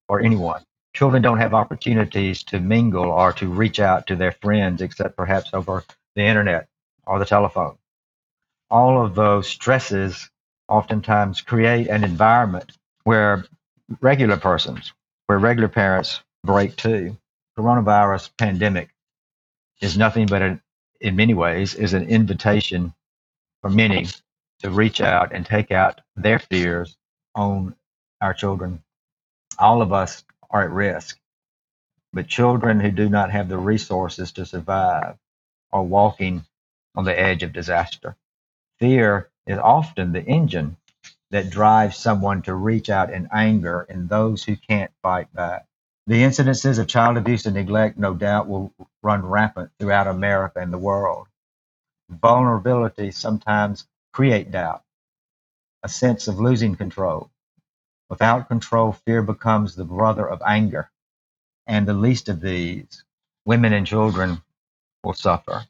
for 0.07 0.21
anyone. 0.21 0.63
Children 0.93 1.21
don't 1.21 1.39
have 1.39 1.53
opportunities 1.53 2.43
to 2.43 2.60
mingle 2.60 3.12
or 3.12 3.33
to 3.33 3.48
reach 3.48 3.79
out 3.79 4.07
to 4.07 4.15
their 4.15 4.33
friends 4.33 4.81
except 4.81 5.15
perhaps 5.15 5.51
over 5.53 5.83
the 6.15 6.24
internet 6.24 6.67
or 7.07 7.19
the 7.19 7.25
telephone. 7.25 7.77
All 8.69 9.03
of 9.03 9.15
those 9.15 9.48
stresses 9.48 10.29
oftentimes 10.67 11.41
create 11.41 11.88
an 11.88 12.03
environment 12.03 12.71
where 13.03 13.45
regular 14.01 14.38
persons, 14.38 14.93
where 15.27 15.39
regular 15.39 15.67
parents 15.67 16.21
break 16.43 16.75
too. 16.75 17.17
Coronavirus 17.57 18.31
pandemic 18.38 18.89
is 19.81 19.98
nothing 19.98 20.25
but 20.27 20.41
an, 20.41 20.62
in 21.00 21.15
many 21.15 21.33
ways 21.33 21.75
is 21.75 21.93
an 21.93 22.07
invitation 22.07 22.93
for 23.62 23.69
many 23.69 24.07
to 24.60 24.69
reach 24.69 25.01
out 25.01 25.33
and 25.33 25.45
take 25.45 25.71
out 25.71 26.01
their 26.15 26.39
fears 26.39 26.95
on 27.36 27.75
our 28.21 28.33
children. 28.33 28.83
All 29.57 29.81
of 29.81 29.91
us 29.91 30.24
are 30.51 30.63
at 30.63 30.72
risk, 30.72 31.20
but 32.13 32.27
children 32.27 32.79
who 32.79 32.91
do 32.91 33.10
not 33.10 33.31
have 33.31 33.50
the 33.50 33.58
resources 33.60 34.34
to 34.34 34.46
survive 34.46 35.17
are 35.74 35.84
walking 35.84 36.46
on 36.96 37.05
the 37.05 37.20
edge 37.20 37.43
of 37.43 37.53
disaster. 37.53 38.15
Fear 38.79 39.29
is 39.48 39.58
often 39.58 40.12
the 40.12 40.24
engine 40.24 40.77
that 41.31 41.50
drives 41.50 41.98
someone 41.98 42.41
to 42.43 42.53
reach 42.55 42.89
out 42.89 43.12
in 43.12 43.29
anger 43.34 43.86
in 43.89 44.08
those 44.08 44.43
who 44.43 44.55
can't 44.58 44.91
fight 45.03 45.34
back. 45.34 45.65
The 46.08 46.24
incidences 46.24 46.79
of 46.79 46.88
child 46.88 47.17
abuse 47.17 47.46
and 47.46 47.55
neglect, 47.55 47.98
no 47.98 48.13
doubt, 48.13 48.48
will 48.48 48.74
run 49.03 49.25
rampant 49.25 49.72
throughout 49.79 50.08
America 50.08 50.60
and 50.60 50.74
the 50.74 50.77
world. 50.79 51.27
Vulnerability 52.10 53.12
sometimes 53.12 53.88
create 54.13 54.51
doubt, 54.51 54.84
a 55.84 55.89
sense 55.89 56.27
of 56.27 56.39
losing 56.39 56.75
control. 56.75 57.31
Without 58.12 58.50
control, 58.50 58.91
fear 58.91 59.22
becomes 59.22 59.77
the 59.77 59.86
brother 59.86 60.30
of 60.30 60.41
anger, 60.46 60.91
and 61.65 61.88
the 61.88 61.94
least 61.94 62.27
of 62.27 62.41
these, 62.41 63.06
women 63.46 63.72
and 63.72 63.88
children, 63.88 64.41
will 65.01 65.13
suffer. 65.13 65.63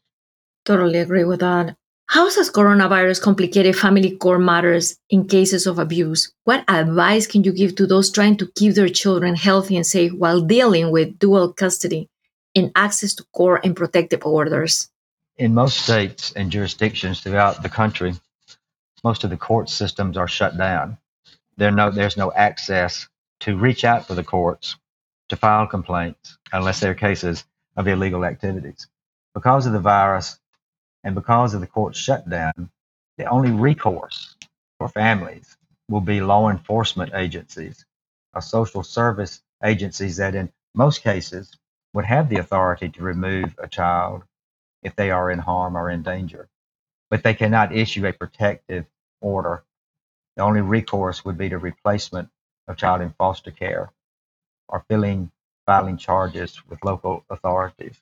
Totally 0.66 0.98
agree 0.98 1.24
with 1.24 1.40
that. 1.42 1.76
How 2.08 2.26
has 2.26 2.50
coronavirus 2.50 3.22
complicated 3.22 3.78
family 3.78 4.18
court 4.18 4.42
matters 4.42 4.98
in 5.12 5.28
cases 5.28 5.68
of 5.68 5.78
abuse? 5.78 6.34
What 6.46 6.66
advice 6.68 7.28
can 7.28 7.44
you 7.44 7.52
give 7.54 7.76
to 7.76 7.86
those 7.86 8.10
trying 8.10 8.38
to 8.38 8.48
keep 8.56 8.74
their 8.74 8.90
children 8.90 9.36
healthy 9.36 9.76
and 9.78 9.86
safe 9.86 10.12
while 10.12 10.42
dealing 10.42 10.90
with 10.90 11.20
dual 11.20 11.54
custody 11.54 12.10
and 12.56 12.72
access 12.74 13.14
to 13.14 13.24
court 13.36 13.64
and 13.64 13.76
protective 13.76 14.26
orders? 14.26 14.90
In 15.38 15.54
most 15.54 15.78
states 15.78 16.32
and 16.32 16.52
jurisdictions 16.52 17.20
throughout 17.22 17.62
the 17.62 17.70
country, 17.70 18.16
most 19.04 19.24
of 19.24 19.30
the 19.30 19.38
court 19.38 19.70
systems 19.70 20.18
are 20.18 20.28
shut 20.28 20.58
down. 20.58 20.98
There 21.62 21.70
no, 21.70 21.92
there's 21.92 22.18
no 22.18 22.32
access 22.32 23.08
to 23.42 23.56
reach 23.56 23.86
out 23.86 24.08
for 24.08 24.16
the 24.16 24.24
courts 24.24 24.78
to 25.30 25.36
file 25.36 25.68
complaints 25.68 26.40
unless 26.52 26.80
there 26.80 26.90
are 26.90 26.96
cases 26.96 27.46
of 27.78 27.88
illegal 27.88 28.26
activities. 28.26 28.88
Because 29.36 29.68
of 29.68 29.74
the 29.74 29.80
virus, 29.80 30.40
and 31.04 31.14
because 31.14 31.54
of 31.54 31.62
the 31.62 31.68
court 31.68 31.96
shutdown, 31.96 32.72
the 33.20 33.26
only 33.26 33.52
recourse 33.52 34.36
for 34.80 34.90
families 34.90 35.56
will 35.88 36.02
be 36.02 36.20
law 36.20 36.50
enforcement 36.50 37.14
agencies 37.14 37.86
or 38.34 38.42
social 38.42 38.82
service 38.82 39.44
agencies 39.64 40.18
that, 40.18 40.34
in 40.34 40.52
most 40.74 41.04
cases, 41.04 41.56
would 41.94 42.06
have 42.06 42.28
the 42.28 42.38
authority 42.38 42.90
to 42.90 43.04
remove 43.04 43.54
a 43.60 43.68
child 43.68 44.24
if 44.82 44.96
they 44.96 45.12
are 45.12 45.30
in 45.30 45.38
harm 45.38 45.78
or 45.78 45.92
in 45.92 46.02
danger. 46.02 46.50
But 47.12 47.22
they 47.22 47.36
cannot 47.36 47.76
issue 47.76 48.08
a 48.08 48.14
protective 48.14 48.88
order. 49.22 49.64
The 50.38 50.44
only 50.44 50.62
recourse 50.62 51.26
would 51.26 51.38
be 51.38 51.50
the 51.50 51.58
replacement 51.58 52.30
of 52.68 52.78
child 52.78 53.02
in 53.02 53.14
foster 53.18 53.52
care 53.52 53.92
or 54.70 54.86
filling, 54.90 55.32
filing 55.66 55.98
charges 55.98 56.62
with 56.70 56.84
local 56.84 57.26
authorities 57.30 58.02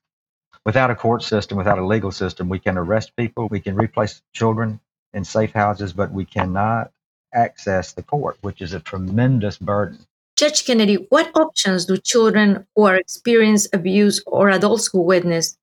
without 0.65 0.91
a 0.91 0.95
court 0.95 1.24
system, 1.24 1.57
without 1.57 1.79
a 1.79 1.86
legal 1.86 2.12
system, 2.12 2.50
we 2.50 2.59
can 2.59 2.77
arrest 2.77 3.15
people, 3.15 3.48
we 3.50 3.59
can 3.59 3.75
replace 3.75 4.21
children 4.33 4.79
in 5.13 5.24
safe 5.24 5.51
houses, 5.51 5.93
but 5.93 6.12
we 6.12 6.25
cannot 6.25 6.91
access 7.33 7.93
the 7.93 8.03
court, 8.03 8.38
which 8.41 8.62
is 8.62 8.74
a 8.74 8.79
tremendous 8.79 9.57
burden. 9.57 10.00
Judge 10.36 10.65
Kennedy, 10.65 11.07
what 11.09 11.36
options 11.36 11.86
do 11.86 11.98
children 11.98 12.65
who 12.75 12.86
are 12.86 12.95
experiencing 12.95 13.71
abuse 13.74 14.21
or 14.25 14.50
adults 14.50 14.88
who 14.88 15.01
witness 15.01 15.57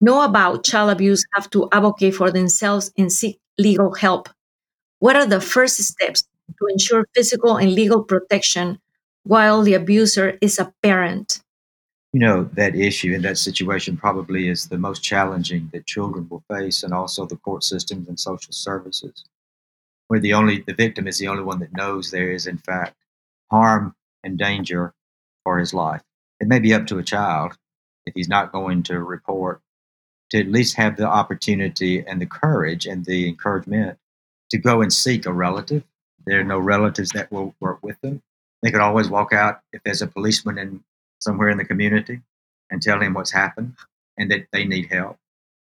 know 0.00 0.22
about 0.22 0.64
child 0.64 0.90
abuse 0.90 1.24
have 1.34 1.50
to 1.50 1.68
advocate 1.72 2.14
for 2.14 2.30
themselves 2.30 2.92
and 2.96 3.12
seek 3.12 3.38
legal 3.58 3.94
help? 3.94 4.28
What 5.04 5.16
are 5.16 5.26
the 5.26 5.38
first 5.38 5.76
steps 5.82 6.22
to 6.58 6.66
ensure 6.66 7.06
physical 7.14 7.58
and 7.58 7.74
legal 7.74 8.02
protection 8.02 8.78
while 9.24 9.60
the 9.60 9.74
abuser 9.74 10.38
is 10.40 10.58
a 10.58 10.72
parent? 10.82 11.42
you 12.14 12.20
know 12.20 12.44
that 12.54 12.74
issue 12.74 13.12
and 13.14 13.22
that 13.24 13.36
situation 13.36 13.98
probably 13.98 14.48
is 14.48 14.68
the 14.68 14.78
most 14.78 15.02
challenging 15.02 15.68
that 15.74 15.84
children 15.84 16.26
will 16.30 16.42
face 16.48 16.82
and 16.82 16.94
also 16.94 17.26
the 17.26 17.36
court 17.36 17.62
systems 17.62 18.08
and 18.08 18.18
social 18.18 18.54
services 18.54 19.26
where 20.08 20.20
the 20.20 20.32
only 20.32 20.64
the 20.66 20.72
victim 20.72 21.06
is 21.06 21.18
the 21.18 21.28
only 21.28 21.42
one 21.42 21.58
that 21.58 21.76
knows 21.76 22.10
there 22.10 22.30
is 22.30 22.46
in 22.46 22.56
fact 22.56 22.96
harm 23.50 23.94
and 24.22 24.38
danger 24.38 24.94
for 25.42 25.58
his 25.58 25.74
life 25.74 26.00
it 26.40 26.48
may 26.48 26.60
be 26.60 26.72
up 26.72 26.86
to 26.86 26.98
a 26.98 27.10
child 27.14 27.52
if 28.06 28.14
he's 28.14 28.34
not 28.36 28.52
going 28.52 28.82
to 28.82 28.98
report 29.00 29.60
to 30.30 30.38
at 30.38 30.50
least 30.56 30.76
have 30.76 30.96
the 30.96 31.06
opportunity 31.20 32.02
and 32.06 32.22
the 32.22 32.32
courage 32.42 32.86
and 32.86 33.04
the 33.04 33.28
encouragement 33.28 33.98
to 34.54 34.58
go 34.58 34.82
and 34.82 34.92
seek 34.92 35.26
a 35.26 35.32
relative 35.32 35.84
there 36.26 36.40
are 36.40 36.44
no 36.44 36.58
relatives 36.58 37.10
that 37.10 37.30
will 37.30 37.54
work 37.60 37.78
with 37.82 38.00
them 38.00 38.22
they 38.64 38.70
could 38.70 38.80
always 38.80 39.10
walk 39.10 39.34
out 39.34 39.60
if 39.74 39.82
there's 39.82 40.00
a 40.00 40.06
policeman 40.06 40.56
in 40.56 40.82
somewhere 41.20 41.50
in 41.50 41.58
the 41.58 41.64
community 41.66 42.22
and 42.70 42.80
tell 42.80 43.00
him 43.00 43.14
what's 43.14 43.32
happened 43.32 43.74
and 44.16 44.30
that 44.30 44.46
they 44.52 44.64
need 44.64 44.90
help. 44.90 45.18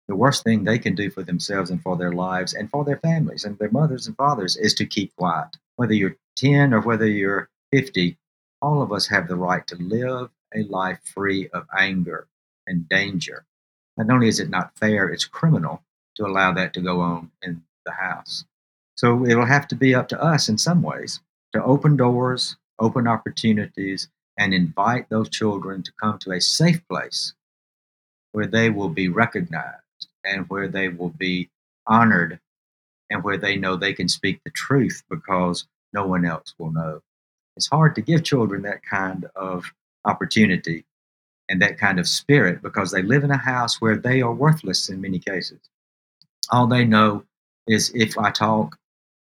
The 0.08 0.16
worst 0.16 0.44
thing 0.44 0.64
they 0.64 0.80
can 0.80 0.96
do 0.96 1.10
for 1.10 1.24
themselves 1.24 1.70
and 1.70 1.82
for 1.82 1.98
their 1.98 2.14
lives 2.14 2.54
and 2.54 2.70
for 2.70 2.86
their 2.86 2.98
families 2.98 3.44
and 3.44 3.58
their 3.58 3.72
mothers 3.72 4.08
and 4.08 4.16
fathers 4.16 4.56
is 4.56 4.74
to 4.76 4.86
keep 4.86 5.16
quiet. 5.18 5.58
Whether 5.76 5.94
you're 5.94 6.18
10 6.38 6.74
or 6.74 6.82
whether 6.82 7.08
you're 7.08 7.50
50, 7.74 8.18
all 8.62 8.82
of 8.82 8.94
us 8.94 9.08
have 9.08 9.28
the 9.28 9.36
right 9.36 9.66
to 9.68 9.76
live 9.76 10.30
a 10.56 10.64
life 10.64 11.00
free 11.04 11.50
of 11.50 11.66
anger 11.78 12.28
and 12.68 12.88
danger. 12.88 13.46
Not 13.98 14.10
only 14.10 14.30
is 14.30 14.40
it 14.40 14.50
not 14.50 14.78
fair, 14.78 15.10
it's 15.10 15.26
criminal 15.26 15.84
to 16.16 16.26
allow 16.26 16.54
that 16.54 16.74
to 16.74 16.82
go 16.82 17.02
on 17.02 17.32
in 17.42 17.64
the 17.86 17.92
house. 17.92 18.46
So 18.96 19.26
it'll 19.26 19.46
have 19.46 19.68
to 19.70 19.76
be 19.76 19.96
up 19.96 20.08
to 20.10 20.22
us 20.22 20.50
in 20.50 20.58
some 20.58 20.82
ways 20.82 21.20
to 21.54 21.64
open 21.64 21.98
doors, 21.98 22.58
open 22.80 23.08
opportunities, 23.08 24.08
and 24.38 24.54
invite 24.54 25.10
those 25.10 25.30
children 25.30 25.84
to 25.84 25.92
come 26.02 26.18
to 26.20 26.32
a 26.32 26.42
safe 26.42 26.86
place 26.88 27.34
where 28.32 28.48
they 28.48 28.70
will 28.70 28.90
be 28.90 29.10
recognized 29.10 30.08
and 30.24 30.50
where 30.50 30.68
they 30.68 30.90
will 30.90 31.10
be 31.10 31.50
honored 31.88 32.40
and 33.10 33.24
where 33.24 33.38
they 33.38 33.56
know 33.56 33.76
they 33.76 33.94
can 33.94 34.10
speak 34.10 34.40
the 34.44 34.52
truth 34.52 35.04
because 35.10 35.68
no 35.94 36.08
one 36.08 36.26
else 36.26 36.56
will 36.58 36.72
know. 36.72 37.02
It's 37.56 37.70
hard 37.70 37.96
to 37.96 38.02
give 38.02 38.24
children 38.24 38.64
that 38.64 38.84
kind 38.84 39.26
of 39.36 39.66
opportunity 40.06 40.86
and 41.50 41.62
that 41.62 41.78
kind 41.78 42.00
of 42.00 42.08
spirit 42.08 42.62
because 42.64 42.92
they 42.92 43.04
live 43.04 43.24
in 43.24 43.32
a 43.32 43.38
house 43.38 43.80
where 43.80 43.98
they 43.98 44.22
are 44.22 44.34
worthless 44.34 44.90
in 44.90 45.02
many 45.02 45.20
cases. 45.20 45.60
All 46.50 46.68
they 46.68 46.86
know 46.86 47.24
is 47.68 47.92
if 47.94 48.18
I 48.18 48.32
talk, 48.32 48.78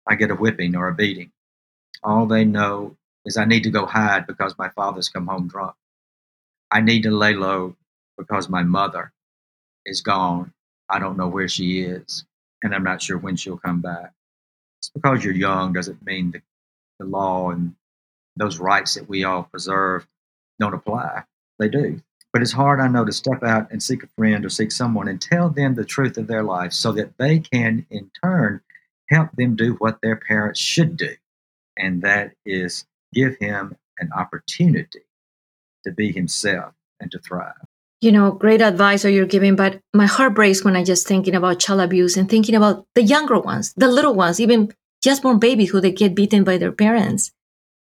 I 0.09 0.15
get 0.15 0.31
a 0.31 0.35
whipping 0.35 0.77
or 0.77 0.89
a 0.89 0.95
beating. 0.95 1.33
All 2.03 2.27
they 2.27 2.45
know 2.45 2.97
is 3.25 3.37
I 3.37 3.45
need 3.45 3.65
to 3.65 3.71
go 3.71 3.87
hide 3.87 4.27
because 4.27 4.59
my 4.59 4.69
father's 4.71 5.09
come 5.09 5.27
home 5.27 5.49
drunk. 5.49 5.75
I 6.71 6.81
need 6.81 7.03
to 7.05 7.11
lay 7.11 7.35
low 7.35 7.77
because 8.19 8.49
my 8.49 8.63
mother 8.63 9.13
is 9.85 10.01
gone. 10.03 10.53
I 10.89 10.99
don't 10.99 11.17
know 11.17 11.29
where 11.29 11.49
she 11.49 11.81
is, 11.81 12.25
and 12.63 12.75
I'm 12.75 12.85
not 12.85 13.03
sure 13.03 13.19
when 13.19 13.37
she'll 13.37 13.59
come 13.59 13.81
back. 13.81 14.13
It's 14.81 14.91
because 14.91 15.25
you're 15.25 15.35
young 15.35 15.73
doesn't 15.73 16.05
mean 16.05 16.33
the, 16.33 16.43
the 17.01 17.07
law 17.07 17.51
and 17.51 17.75
those 18.37 18.59
rights 18.59 18.95
that 18.95 19.09
we 19.09 19.25
all 19.25 19.45
preserve 19.45 20.07
don't 20.61 20.75
apply. 20.75 21.25
They 21.59 21.69
do. 21.69 22.03
But 22.33 22.43
it's 22.43 22.53
hard, 22.53 22.81
I 22.81 22.89
know, 22.89 23.05
to 23.05 23.13
step 23.13 23.43
out 23.43 23.71
and 23.73 23.83
seek 23.83 24.03
a 24.03 24.09
friend 24.17 24.45
or 24.45 24.51
seek 24.51 24.71
someone 24.71 25.09
and 25.09 25.21
tell 25.21 25.49
them 25.49 25.75
the 25.75 25.85
truth 25.85 26.19
of 26.19 26.27
their 26.27 26.43
life 26.43 26.73
so 26.73 26.93
that 26.93 27.17
they 27.19 27.39
can, 27.39 27.87
in 27.91 28.11
turn, 28.23 28.61
help 29.09 29.31
them 29.37 29.57
do 29.57 29.75
what 29.75 30.01
their 30.03 30.17
parents 30.17 30.61
should 30.61 30.97
do. 30.97 31.15
And 31.77 32.03
that 32.03 32.33
is 32.45 32.85
give 33.13 33.37
him 33.39 33.77
an 33.99 34.11
opportunity 34.13 35.03
to 35.85 35.93
be 35.93 36.13
himself 36.13 36.75
and 37.01 37.11
to 37.11 37.19
thrive. 37.19 37.55
You 38.01 38.13
know, 38.13 38.33
great 38.33 38.61
advice 38.61 39.03
that 39.03 39.13
you're 39.13 39.27
giving, 39.27 39.57
but 39.57 39.81
my 39.95 40.07
heart 40.07 40.35
breaks 40.35 40.65
when 40.65 40.77
I 40.77 40.85
just 40.85 41.07
thinking 41.07 41.35
about 41.35 41.61
child 41.61 41.81
abuse 41.81 42.17
and 42.17 42.29
thinking 42.29 42.55
about 42.55 42.85
the 42.95 43.03
younger 43.03 43.39
ones, 43.39 43.73
the 43.77 43.89
little 43.89 44.15
ones, 44.15 44.39
even 44.39 44.73
just 45.03 45.23
born 45.23 45.39
babies 45.39 45.71
who 45.71 45.81
they 45.81 45.93
get 45.93 46.15
beaten 46.15 46.45
by 46.45 46.59
their 46.59 46.73
parents, 46.73 47.33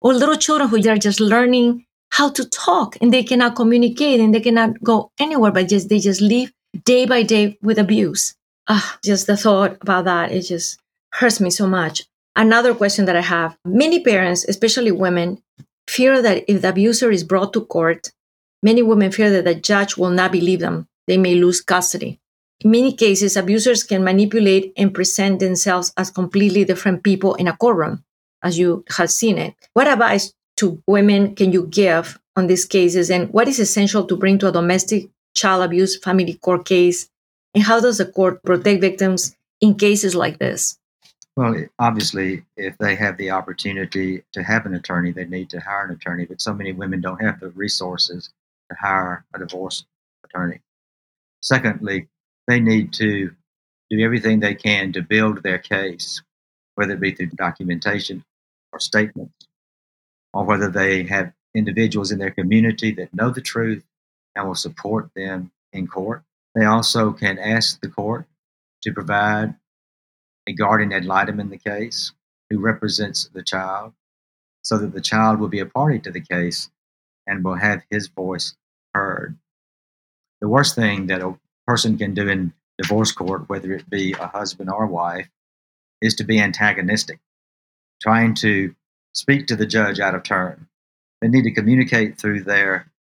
or 0.02 0.14
little 0.14 0.36
children 0.36 0.70
who 0.70 0.78
are 0.90 0.98
just 0.98 1.20
learning 1.20 1.86
how 2.12 2.30
to 2.30 2.48
talk 2.50 2.98
and 3.02 3.12
they 3.12 3.24
cannot 3.24 3.56
communicate 3.56 4.20
and 4.20 4.34
they 4.34 4.40
cannot 4.40 4.82
go 4.84 5.12
anywhere, 5.20 5.52
but 5.52 5.68
just 5.68 5.90
they 5.90 6.00
just 6.00 6.22
live 6.22 6.52
day 6.86 7.06
by 7.06 7.24
day 7.24 7.58
with 7.62 7.80
abuse. 7.80 8.36
Ah, 8.68 9.00
just 9.04 9.28
the 9.28 9.38
thought 9.38 9.78
about 9.82 10.06
that 10.06 10.32
is 10.32 10.48
just 10.48 10.80
hurts 11.14 11.40
me 11.40 11.50
so 11.50 11.68
much. 11.68 12.04
Another 12.36 12.74
question 12.76 13.06
that 13.06 13.16
I 13.16 13.22
have 13.22 13.58
many 13.66 14.00
parents, 14.00 14.46
especially 14.46 14.92
women, 14.92 15.42
fear 15.88 16.22
that 16.22 16.44
if 16.48 16.62
the 16.62 16.70
abuser 16.70 17.10
is 17.12 17.24
brought 17.24 17.54
to 17.54 17.66
court, 17.66 18.12
many 18.62 18.84
women 18.84 19.12
fear 19.12 19.32
that 19.32 19.46
the 19.46 19.56
judge 19.56 19.98
will 19.98 20.12
not 20.12 20.32
believe 20.32 20.60
them. 20.60 20.88
They 21.08 21.18
may 21.18 21.36
lose 21.36 21.62
custody. 21.62 22.20
In 22.62 22.72
many 22.72 22.94
cases, 22.94 23.38
abusers 23.38 23.84
can 23.84 24.04
manipulate 24.04 24.74
and 24.78 24.94
present 24.94 25.40
themselves 25.40 25.94
as 25.96 26.12
completely 26.12 26.66
different 26.66 27.04
people 27.04 27.36
in 27.36 27.48
a 27.48 27.56
courtroom, 27.56 28.04
as 28.44 28.60
you 28.60 28.84
have 28.98 29.12
seen 29.12 29.38
it. 29.38 29.56
What 29.74 29.88
advice 29.88 30.34
to 30.58 30.82
women 30.88 31.36
can 31.36 31.52
you 31.52 31.68
give 31.68 32.20
on 32.36 32.48
these 32.48 32.66
cases 32.66 33.10
and 33.10 33.32
what 33.32 33.48
is 33.48 33.60
essential 33.60 34.06
to 34.06 34.16
bring 34.16 34.38
to 34.40 34.50
a 34.50 34.52
domestic 34.52 35.10
child 35.36 35.64
abuse 35.64 35.98
family 35.98 36.34
court 36.34 36.66
case 36.66 37.10
and 37.54 37.64
how 37.64 37.80
does 37.80 38.00
the 38.00 38.06
court 38.06 38.44
protect 38.44 38.82
victims 38.82 39.36
in 39.62 39.76
cases 39.76 40.16
like 40.16 40.40
this 40.40 40.78
well 41.38 41.56
obviously 41.80 42.44
if 42.58 42.78
they 42.80 42.96
have 42.96 43.18
the 43.18 43.32
opportunity 43.32 44.24
to 44.34 44.44
have 44.44 44.66
an 44.66 44.74
attorney 44.74 45.12
they 45.12 45.26
need 45.26 45.50
to 45.50 45.60
hire 45.62 45.86
an 45.86 45.92
attorney 45.92 46.26
but 46.26 46.42
so 46.42 46.54
many 46.54 46.74
women 46.74 47.00
don't 47.00 47.22
have 47.22 47.40
the 47.40 47.50
resources 47.52 48.30
to 48.70 48.76
hire 48.76 49.24
a 49.34 49.40
divorce 49.40 49.86
attorney 50.26 50.60
secondly 51.42 52.08
they 52.48 52.60
need 52.60 52.92
to 52.92 53.32
do 53.90 54.00
everything 54.02 54.40
they 54.42 54.56
can 54.56 54.92
to 54.92 55.02
build 55.02 55.42
their 55.44 55.60
case 55.60 56.22
whether 56.76 56.94
it 56.94 57.00
be 57.00 57.12
through 57.12 57.28
documentation 57.28 58.24
or 58.74 58.80
statements 58.80 59.48
or 60.34 60.46
whether 60.46 60.70
they 60.70 61.04
have 61.04 61.34
individuals 61.56 62.12
in 62.12 62.20
their 62.20 62.32
community 62.32 62.92
that 62.92 63.14
know 63.14 63.32
the 63.32 63.42
truth 63.42 63.84
and 64.36 64.48
will 64.48 64.56
support 64.56 65.10
them 65.16 65.52
in 65.74 65.88
court. 65.88 66.24
They 66.56 66.66
also 66.66 67.12
can 67.12 67.40
ask 67.40 67.82
the 67.82 67.90
court 67.90 68.28
to 68.84 68.94
provide 68.94 69.56
a 70.48 70.54
guardian 70.54 70.94
ad 70.94 71.06
litem 71.06 71.40
in 71.40 71.50
the 71.50 71.58
case 71.58 72.14
who 72.50 72.60
represents 72.60 73.30
the 73.34 73.44
child 73.44 73.94
so 74.64 74.78
that 74.78 74.94
the 74.94 75.02
child 75.02 75.40
will 75.40 75.50
be 75.50 75.60
a 75.60 75.66
party 75.66 76.00
to 76.00 76.12
the 76.12 76.22
case 76.22 76.70
and 77.28 77.44
will 77.44 77.56
have 77.56 77.84
his 77.90 78.08
voice 78.08 78.56
heard. 78.94 79.38
The 80.42 80.48
worst 80.48 80.76
thing 80.76 81.08
that 81.08 81.22
a 81.22 81.38
person 81.68 81.98
can 81.98 82.14
do 82.14 82.30
in 82.30 82.54
divorce 82.78 83.12
court, 83.12 83.50
whether 83.50 83.74
it 83.74 83.90
be 83.90 84.14
a 84.14 84.28
husband 84.28 84.70
or 84.70 84.86
wife, 84.86 85.30
is 86.02 86.16
to 86.16 86.24
be 86.24 86.40
antagonistic, 86.40 87.20
trying 88.02 88.34
to 88.36 88.76
speak 89.14 89.48
to 89.48 89.56
the 89.56 89.66
judge 89.66 90.00
out 90.00 90.16
of 90.16 90.24
turn. 90.24 90.68
They 91.22 91.28
need 91.28 91.44
to 91.44 91.52
communicate 91.52 92.18
through 92.18 92.44
their 92.44 92.92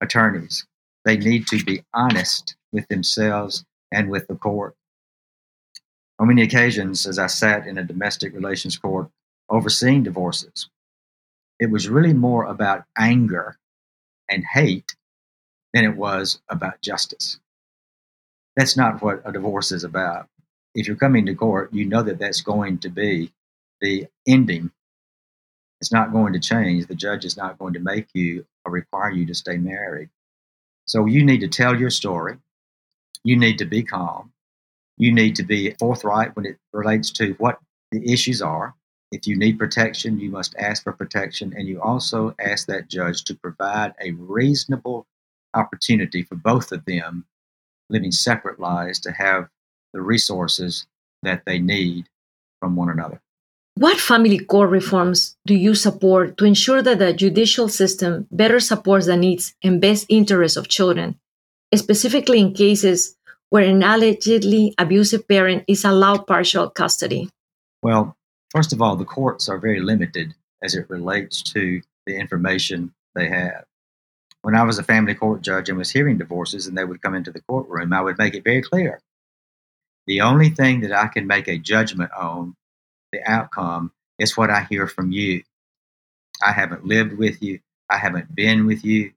attorneys. 0.00 0.66
They 1.04 1.16
need 1.16 1.46
to 1.48 1.62
be 1.62 1.84
honest 1.92 2.56
with 2.72 2.88
themselves 2.88 3.64
and 3.92 4.10
with 4.10 4.26
the 4.26 4.34
court. 4.36 4.74
On 6.18 6.28
many 6.28 6.42
occasions, 6.42 7.06
as 7.06 7.18
I 7.18 7.26
sat 7.26 7.66
in 7.66 7.78
a 7.78 7.84
domestic 7.84 8.34
relations 8.34 8.78
court 8.78 9.10
overseeing 9.48 10.02
divorces, 10.02 10.68
it 11.60 11.70
was 11.70 11.88
really 11.88 12.14
more 12.14 12.44
about 12.44 12.84
anger 12.98 13.58
and 14.30 14.44
hate 14.44 14.96
than 15.74 15.84
it 15.84 15.96
was 15.96 16.40
about 16.48 16.82
justice. 16.82 17.40
That's 18.56 18.76
not 18.76 19.02
what 19.02 19.22
a 19.24 19.32
divorce 19.32 19.72
is 19.72 19.84
about. 19.84 20.28
If 20.74 20.86
you're 20.86 20.96
coming 20.96 21.26
to 21.26 21.34
court, 21.34 21.72
you 21.72 21.84
know 21.86 22.02
that 22.02 22.18
that's 22.18 22.42
going 22.42 22.78
to 22.78 22.88
be 22.90 23.32
the 23.80 24.08
ending 24.26 24.70
it's 25.80 25.92
not 25.92 26.12
going 26.12 26.32
to 26.32 26.40
change. 26.40 26.86
The 26.86 26.94
judge 26.94 27.24
is 27.24 27.36
not 27.36 27.58
going 27.58 27.74
to 27.74 27.80
make 27.80 28.08
you 28.14 28.46
or 28.64 28.72
require 28.72 29.10
you 29.10 29.26
to 29.26 29.34
stay 29.34 29.58
married. 29.58 30.10
So 30.86 31.06
you 31.06 31.24
need 31.24 31.40
to 31.40 31.48
tell 31.48 31.78
your 31.78 31.90
story. 31.90 32.38
You 33.24 33.36
need 33.38 33.58
to 33.58 33.64
be 33.66 33.82
calm. 33.82 34.32
You 34.98 35.12
need 35.12 35.36
to 35.36 35.42
be 35.42 35.72
forthright 35.78 36.34
when 36.34 36.46
it 36.46 36.58
relates 36.72 37.10
to 37.12 37.34
what 37.38 37.58
the 37.92 38.12
issues 38.12 38.40
are. 38.40 38.74
If 39.12 39.26
you 39.26 39.36
need 39.36 39.58
protection, 39.58 40.18
you 40.18 40.30
must 40.30 40.54
ask 40.58 40.82
for 40.82 40.92
protection. 40.92 41.54
And 41.56 41.68
you 41.68 41.80
also 41.80 42.34
ask 42.40 42.66
that 42.66 42.88
judge 42.88 43.24
to 43.24 43.34
provide 43.34 43.94
a 44.00 44.12
reasonable 44.12 45.06
opportunity 45.54 46.22
for 46.22 46.34
both 46.34 46.72
of 46.72 46.84
them 46.86 47.24
living 47.88 48.12
separate 48.12 48.58
lives 48.58 48.98
to 49.00 49.12
have 49.12 49.48
the 49.92 50.00
resources 50.00 50.86
that 51.22 51.44
they 51.46 51.58
need 51.58 52.06
from 52.60 52.76
one 52.76 52.90
another. 52.90 53.20
What 53.74 53.98
family 53.98 54.38
court 54.38 54.70
reforms 54.70 55.36
do 55.46 55.54
you 55.54 55.74
support 55.74 56.38
to 56.38 56.46
ensure 56.46 56.82
that 56.82 56.98
the 56.98 57.12
judicial 57.12 57.68
system 57.68 58.26
better 58.30 58.58
supports 58.58 59.06
the 59.06 59.16
needs 59.16 59.54
and 59.62 59.80
best 59.80 60.06
interests 60.08 60.56
of 60.56 60.68
children, 60.68 61.18
specifically 61.74 62.40
in 62.40 62.54
cases 62.54 63.15
where 63.50 63.64
an 63.64 63.82
allegedly 63.82 64.74
abusive 64.78 65.26
parent 65.28 65.64
is 65.68 65.84
allowed 65.84 66.26
partial 66.26 66.68
custody? 66.70 67.30
Well, 67.82 68.16
first 68.50 68.72
of 68.72 68.82
all, 68.82 68.96
the 68.96 69.04
courts 69.04 69.48
are 69.48 69.58
very 69.58 69.80
limited 69.80 70.34
as 70.62 70.74
it 70.74 70.90
relates 70.90 71.42
to 71.42 71.80
the 72.06 72.16
information 72.16 72.92
they 73.14 73.28
have. 73.28 73.64
When 74.42 74.54
I 74.54 74.62
was 74.62 74.78
a 74.78 74.84
family 74.84 75.14
court 75.14 75.42
judge 75.42 75.68
and 75.68 75.78
was 75.78 75.90
hearing 75.90 76.18
divorces 76.18 76.66
and 76.66 76.76
they 76.76 76.84
would 76.84 77.02
come 77.02 77.14
into 77.14 77.32
the 77.32 77.40
courtroom, 77.42 77.92
I 77.92 78.00
would 78.00 78.18
make 78.18 78.34
it 78.34 78.44
very 78.44 78.62
clear. 78.62 79.00
The 80.06 80.20
only 80.20 80.50
thing 80.50 80.80
that 80.82 80.92
I 80.92 81.08
can 81.08 81.26
make 81.26 81.48
a 81.48 81.58
judgment 81.58 82.12
on 82.12 82.54
the 83.12 83.28
outcome 83.28 83.92
is 84.18 84.36
what 84.36 84.50
I 84.50 84.62
hear 84.70 84.86
from 84.86 85.10
you. 85.10 85.42
I 86.44 86.52
haven't 86.52 86.84
lived 86.84 87.14
with 87.14 87.42
you. 87.42 87.60
I 87.90 87.98
haven't 87.98 88.34
been 88.34 88.66
with 88.66 88.84
you. 88.84 89.12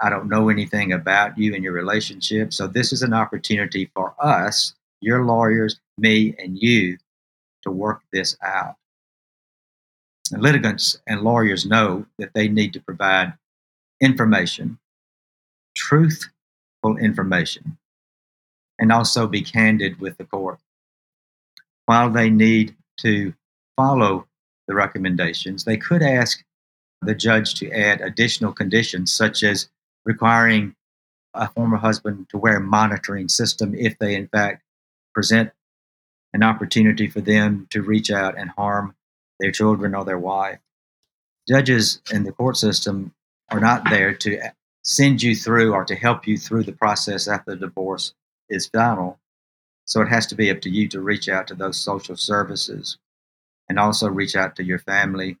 I 0.00 0.10
don't 0.10 0.28
know 0.28 0.48
anything 0.48 0.92
about 0.92 1.38
you 1.38 1.54
and 1.54 1.62
your 1.62 1.72
relationship. 1.72 2.52
So, 2.52 2.66
this 2.66 2.92
is 2.92 3.02
an 3.02 3.14
opportunity 3.14 3.90
for 3.94 4.14
us, 4.18 4.74
your 5.00 5.24
lawyers, 5.24 5.80
me, 5.98 6.34
and 6.38 6.58
you, 6.60 6.98
to 7.62 7.70
work 7.70 8.02
this 8.12 8.36
out. 8.42 8.76
And 10.32 10.42
litigants 10.42 10.98
and 11.06 11.22
lawyers 11.22 11.66
know 11.66 12.06
that 12.18 12.32
they 12.34 12.48
need 12.48 12.72
to 12.72 12.80
provide 12.80 13.34
information, 14.00 14.78
truthful 15.76 16.96
information, 17.00 17.78
and 18.78 18.90
also 18.90 19.26
be 19.26 19.42
candid 19.42 20.00
with 20.00 20.16
the 20.18 20.24
court. 20.24 20.58
While 21.86 22.10
they 22.10 22.30
need 22.30 22.74
to 23.00 23.34
follow 23.76 24.26
the 24.66 24.74
recommendations, 24.74 25.64
they 25.64 25.76
could 25.76 26.02
ask 26.02 26.42
the 27.02 27.14
judge 27.14 27.54
to 27.56 27.70
add 27.70 28.00
additional 28.00 28.52
conditions, 28.52 29.12
such 29.12 29.42
as 29.42 29.68
requiring 30.04 30.74
a 31.34 31.48
former 31.48 31.76
husband 31.76 32.28
to 32.30 32.38
wear 32.38 32.56
a 32.56 32.60
monitoring 32.60 33.28
system 33.28 33.74
if 33.74 33.98
they, 33.98 34.14
in 34.14 34.28
fact, 34.28 34.62
present 35.12 35.50
an 36.32 36.42
opportunity 36.42 37.08
for 37.08 37.20
them 37.20 37.66
to 37.70 37.82
reach 37.82 38.10
out 38.10 38.38
and 38.38 38.50
harm 38.50 38.94
their 39.40 39.50
children 39.50 39.94
or 39.94 40.04
their 40.04 40.18
wife. 40.18 40.58
Judges 41.48 42.00
in 42.12 42.24
the 42.24 42.32
court 42.32 42.56
system 42.56 43.12
are 43.50 43.60
not 43.60 43.88
there 43.90 44.14
to 44.14 44.40
send 44.82 45.22
you 45.22 45.34
through 45.34 45.72
or 45.72 45.84
to 45.84 45.94
help 45.94 46.26
you 46.26 46.36
through 46.38 46.64
the 46.64 46.72
process 46.72 47.28
after 47.28 47.52
the 47.52 47.66
divorce 47.66 48.14
is 48.48 48.66
final. 48.66 49.18
So 49.86 50.00
it 50.00 50.08
has 50.08 50.26
to 50.28 50.34
be 50.34 50.50
up 50.50 50.60
to 50.62 50.70
you 50.70 50.88
to 50.88 51.00
reach 51.00 51.28
out 51.28 51.48
to 51.48 51.54
those 51.54 51.76
social 51.76 52.16
services 52.16 52.98
and 53.68 53.78
also 53.78 54.08
reach 54.08 54.36
out 54.36 54.56
to 54.56 54.64
your 54.64 54.78
family. 54.78 55.38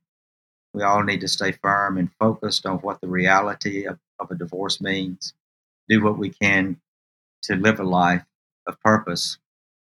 We 0.74 0.82
all 0.82 1.02
need 1.04 1.20
to 1.20 1.28
stay 1.28 1.52
firm 1.52 1.96
and 1.96 2.10
focused 2.18 2.66
on 2.66 2.78
what 2.78 3.00
the 3.00 3.08
reality 3.08 3.86
of, 3.86 3.98
of 4.18 4.30
a 4.30 4.34
divorce 4.34 4.80
means. 4.80 5.32
Do 5.88 6.02
what 6.02 6.18
we 6.18 6.30
can 6.30 6.80
to 7.42 7.56
live 7.56 7.78
a 7.80 7.84
life 7.84 8.24
of 8.66 8.80
purpose 8.80 9.38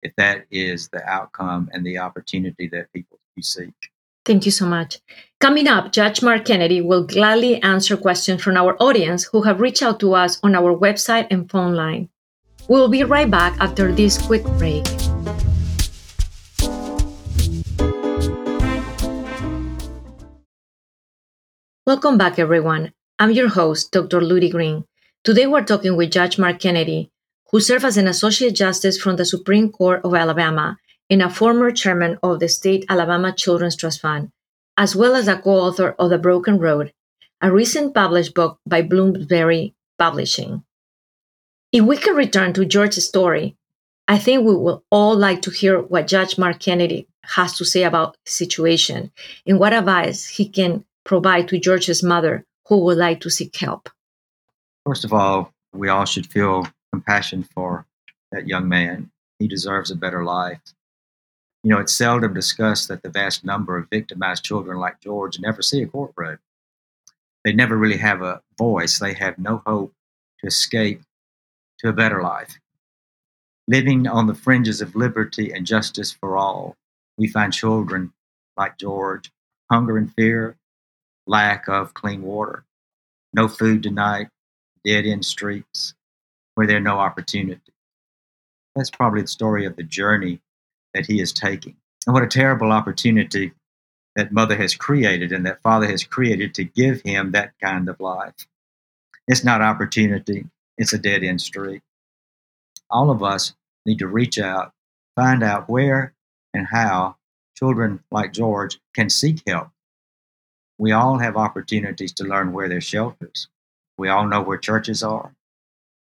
if 0.03 0.14
that 0.17 0.47
is 0.51 0.88
the 0.88 1.05
outcome 1.05 1.69
and 1.73 1.85
the 1.85 1.99
opportunity 1.99 2.69
that 2.69 2.93
people 2.93 3.19
you 3.35 3.43
seek. 3.43 3.75
Thank 4.25 4.45
you 4.45 4.53
so 4.53 4.67
much. 4.67 5.01
Coming 5.41 5.67
up, 5.67 5.91
Judge 5.91 6.23
Mark 6.23 6.45
Kennedy 6.45 6.81
will 6.81 7.05
gladly 7.05 7.62
answer 7.62 7.97
questions 7.97 8.43
from 8.43 8.57
our 8.57 8.77
audience 8.81 9.25
who 9.25 9.43
have 9.43 9.61
reached 9.61 9.83
out 9.83 9.99
to 10.01 10.14
us 10.14 10.38
on 10.43 10.55
our 10.55 10.77
website 10.77 11.27
and 11.31 11.51
phone 11.51 11.75
line. 11.75 12.11
We'll 12.69 12.88
be 12.88 13.05
right 13.05 13.31
back 13.31 13.57
after 13.59 13.91
this 13.91 14.19
quick 14.19 14.45
break. 14.59 14.85
Welcome 21.88 22.18
back, 22.18 22.38
everyone. 22.38 22.92
I'm 23.18 23.31
your 23.31 23.48
host, 23.48 23.92
Dr. 23.92 24.20
Ludy 24.20 24.51
Green. 24.53 24.85
Today 25.24 25.46
we're 25.46 25.64
talking 25.64 25.96
with 25.96 26.11
Judge 26.11 26.38
Mark 26.38 26.59
Kennedy, 26.61 27.11
who 27.51 27.61
served 27.61 27.87
as 27.87 27.96
an 27.96 28.07
Associate 28.07 28.55
Justice 28.55 29.01
from 29.01 29.16
the 29.16 29.24
Supreme 29.24 29.72
Court 29.72 30.03
of 30.05 30.14
Alabama 30.14 30.77
and 31.09 31.22
a 31.22 31.31
former 31.31 31.70
chairman 31.70 32.18
of 32.22 32.40
the 32.40 32.48
State 32.51 32.85
Alabama 32.90 33.33
Children's 33.33 33.74
Trust 33.74 34.03
Fund, 34.03 34.31
as 34.77 34.94
well 34.94 35.16
as 35.16 35.29
a 35.29 35.38
co 35.38 35.53
author 35.53 35.96
of 35.98 36.11
The 36.11 36.18
Broken 36.18 36.59
Road, 36.59 36.92
a 37.40 37.51
recent 37.51 37.94
published 37.94 38.35
book 38.35 38.61
by 38.66 38.83
Bloomsbury 38.83 39.74
Publishing. 39.98 40.64
If 41.72 41.87
we 41.87 41.96
can 41.96 42.14
return 42.14 42.53
to 42.53 42.66
George's 42.66 43.09
story, 43.09 43.57
I 44.07 44.18
think 44.18 44.44
we 44.44 44.55
will 44.55 44.85
all 44.90 45.16
like 45.16 45.40
to 45.40 45.51
hear 45.51 45.81
what 45.81 46.07
Judge 46.07 46.37
Mark 46.37 46.61
Kennedy 46.61 47.09
has 47.22 47.57
to 47.57 47.64
say 47.64 47.85
about 47.85 48.18
the 48.27 48.31
situation 48.31 49.11
and 49.46 49.59
what 49.59 49.72
advice 49.72 50.27
he 50.27 50.46
can 50.46 50.85
provide 51.09 51.49
to 51.49 51.59
George's 51.59 52.03
mother 52.03 52.44
who 52.68 52.85
would 52.85 52.99
like 52.99 53.21
to 53.21 53.31
seek 53.31 53.57
help? 53.57 53.88
First 54.85 55.07
of 55.07 55.12
all, 55.14 55.55
we 55.73 55.88
all 55.88 56.05
should 56.05 56.27
feel 56.27 56.68
compassion 56.92 57.42
for 57.55 57.87
that 58.31 58.47
young 58.47 58.68
man. 58.68 59.11
He 59.38 59.49
deserves 59.49 59.90
a 59.90 59.97
better 59.97 60.23
life. 60.23 60.61
You 61.64 61.71
know, 61.71 61.81
it's 61.81 61.94
seldom 61.94 62.35
discussed 62.35 62.88
that 62.88 63.03
the 63.03 63.09
vast 63.09 63.42
number 63.42 63.79
of 63.79 63.88
victimized 63.88 64.44
children 64.44 64.79
like 64.79 65.01
George 65.01 65.40
never 65.40 65.62
see 65.62 65.83
a 65.83 65.87
court 65.87 66.14
courtroom. 66.14 66.38
They 67.42 67.55
never 67.55 67.77
really 67.77 67.97
have 67.97 68.21
a 68.21 68.42
voice. 68.59 68.99
They 68.99 69.14
have 69.14 69.38
no 69.38 69.62
hope 69.66 69.94
to 70.40 70.47
escape 70.47 71.01
to 71.79 71.88
a 71.88 71.92
better 71.94 72.23
life. 72.23 72.59
Living 73.66 74.07
on 74.07 74.27
the 74.27 74.35
fringes 74.35 74.83
of 74.83 74.94
liberty 74.94 75.53
and 75.53 75.66
justice 75.66 76.12
for 76.12 76.37
all, 76.37 76.77
we 77.16 77.27
find 77.27 77.53
children 77.53 78.12
like 78.59 78.77
George, 78.77 79.31
hunger 79.71 79.97
and 79.97 80.12
fear, 80.14 80.57
lack 81.29 81.69
of 81.69 81.95
clean 81.95 82.23
water, 82.23 82.64
no 83.35 83.47
food 83.47 83.83
tonight, 83.83 84.29
dead 84.85 85.07
end 85.07 85.25
streets 85.25 85.95
where 86.55 86.67
there 86.67 86.79
are 86.79 86.81
no 86.81 86.99
opportunity. 86.99 87.61
That's 88.75 88.91
probably 88.91 89.23
the 89.23 89.29
story 89.29 89.67
of 89.67 89.77
the 89.77 89.83
journey 89.83 90.41
that 90.95 91.07
he 91.07 91.21
is 91.21 91.33
taking. 91.33 91.77
And 92.07 92.14
what 92.14 92.23
a 92.23 92.29
terrible 92.29 92.73
opportunity 92.73 93.53
that 94.17 94.33
mother 94.33 94.57
has 94.57 94.75
created 94.75 95.31
and 95.31 95.47
that 95.47 95.62
father 95.62 95.87
has 95.87 96.03
created 96.03 96.55
to 96.55 96.64
give 96.64 97.03
him 97.03 97.33
that 97.33 97.53
kind 97.62 97.88
of 97.88 98.01
life. 98.01 98.35
It's 99.29 99.45
not 99.45 99.61
opportunity, 99.61 100.47
it's 100.79 100.93
a 100.93 100.99
dead 100.99 101.23
end 101.23 101.41
street. 101.41 101.83
All 102.91 103.11
of 103.11 103.23
us 103.23 103.55
need 103.85 103.99
to 103.99 104.07
reach 104.07 104.38
out, 104.38 104.73
find 105.14 105.43
out 105.43 105.69
where 105.69 106.14
and 106.55 106.67
how 106.67 107.17
children 107.57 108.01
like 108.11 108.33
George 108.33 108.81
can 108.95 109.11
seek 109.11 109.43
help 109.47 109.69
we 110.79 110.93
all 110.93 111.19
have 111.19 111.37
opportunities 111.37 112.12
to 112.14 112.25
learn 112.25 112.53
where 112.53 112.69
there's 112.69 112.85
shelters. 112.85 113.49
We 113.99 114.09
all 114.09 114.27
know 114.27 114.43
where 114.43 114.59
churches 114.59 115.03
are. 115.03 115.35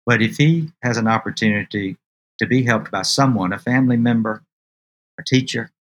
But 0.06 0.22
if 0.22 0.38
he 0.38 0.70
has 0.84 0.98
an 0.98 1.08
opportunity 1.08 1.98
to 2.40 2.46
be 2.46 2.64
helped 2.64 2.92
by 2.92 3.02
someone, 3.02 3.52
a 3.52 3.60
family 3.60 3.98
member, 3.98 4.44
a 5.20 5.24
teacher, 5.24 5.72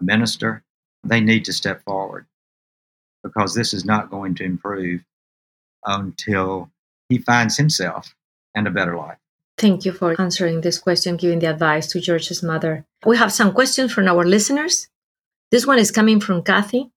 a 0.00 0.04
minister, 0.04 0.62
they 1.04 1.20
need 1.20 1.44
to 1.46 1.52
step 1.52 1.82
forward 1.84 2.26
because 3.24 3.54
this 3.54 3.74
is 3.74 3.84
not 3.84 4.10
going 4.10 4.34
to 4.36 4.44
improve 4.44 5.02
until 5.84 6.70
he 7.08 7.18
finds 7.18 7.56
himself 7.56 8.14
and 8.54 8.66
a 8.66 8.70
better 8.70 8.96
life. 8.96 9.18
Thank 9.58 9.84
you 9.84 9.92
for 9.92 10.18
answering 10.20 10.60
this 10.60 10.78
question, 10.78 11.16
giving 11.16 11.40
the 11.40 11.50
advice 11.50 11.86
to 11.88 12.00
George's 12.00 12.42
mother. 12.42 12.84
We 13.04 13.16
have 13.16 13.32
some 13.32 13.52
questions 13.52 13.92
from 13.92 14.08
our 14.08 14.24
listeners. 14.24 14.88
This 15.50 15.66
one 15.66 15.78
is 15.78 15.90
coming 15.90 16.20
from 16.20 16.42
Kathy. 16.42 16.90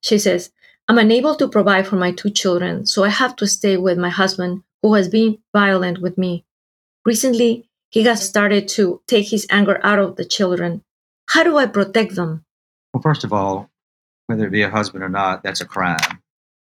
She 0.00 0.18
says, 0.18 0.50
I'm 0.88 0.98
unable 0.98 1.36
to 1.36 1.48
provide 1.48 1.86
for 1.86 1.96
my 1.96 2.12
two 2.12 2.30
children, 2.30 2.86
so 2.86 3.04
I 3.04 3.08
have 3.08 3.36
to 3.36 3.46
stay 3.46 3.76
with 3.76 3.98
my 3.98 4.10
husband 4.10 4.62
who 4.82 4.94
has 4.94 5.08
been 5.08 5.38
violent 5.52 6.00
with 6.00 6.18
me. 6.18 6.44
Recently, 7.04 7.68
he 7.90 8.02
has 8.04 8.26
started 8.26 8.68
to 8.68 9.00
take 9.06 9.28
his 9.28 9.46
anger 9.50 9.78
out 9.84 9.98
of 9.98 10.16
the 10.16 10.24
children. 10.24 10.82
How 11.28 11.44
do 11.44 11.56
I 11.56 11.66
protect 11.66 12.14
them? 12.14 12.44
Well, 12.92 13.02
first 13.02 13.24
of 13.24 13.32
all, 13.32 13.70
whether 14.26 14.46
it 14.46 14.50
be 14.50 14.62
a 14.62 14.70
husband 14.70 15.04
or 15.04 15.08
not, 15.08 15.42
that's 15.42 15.60
a 15.60 15.66
crime. 15.66 16.20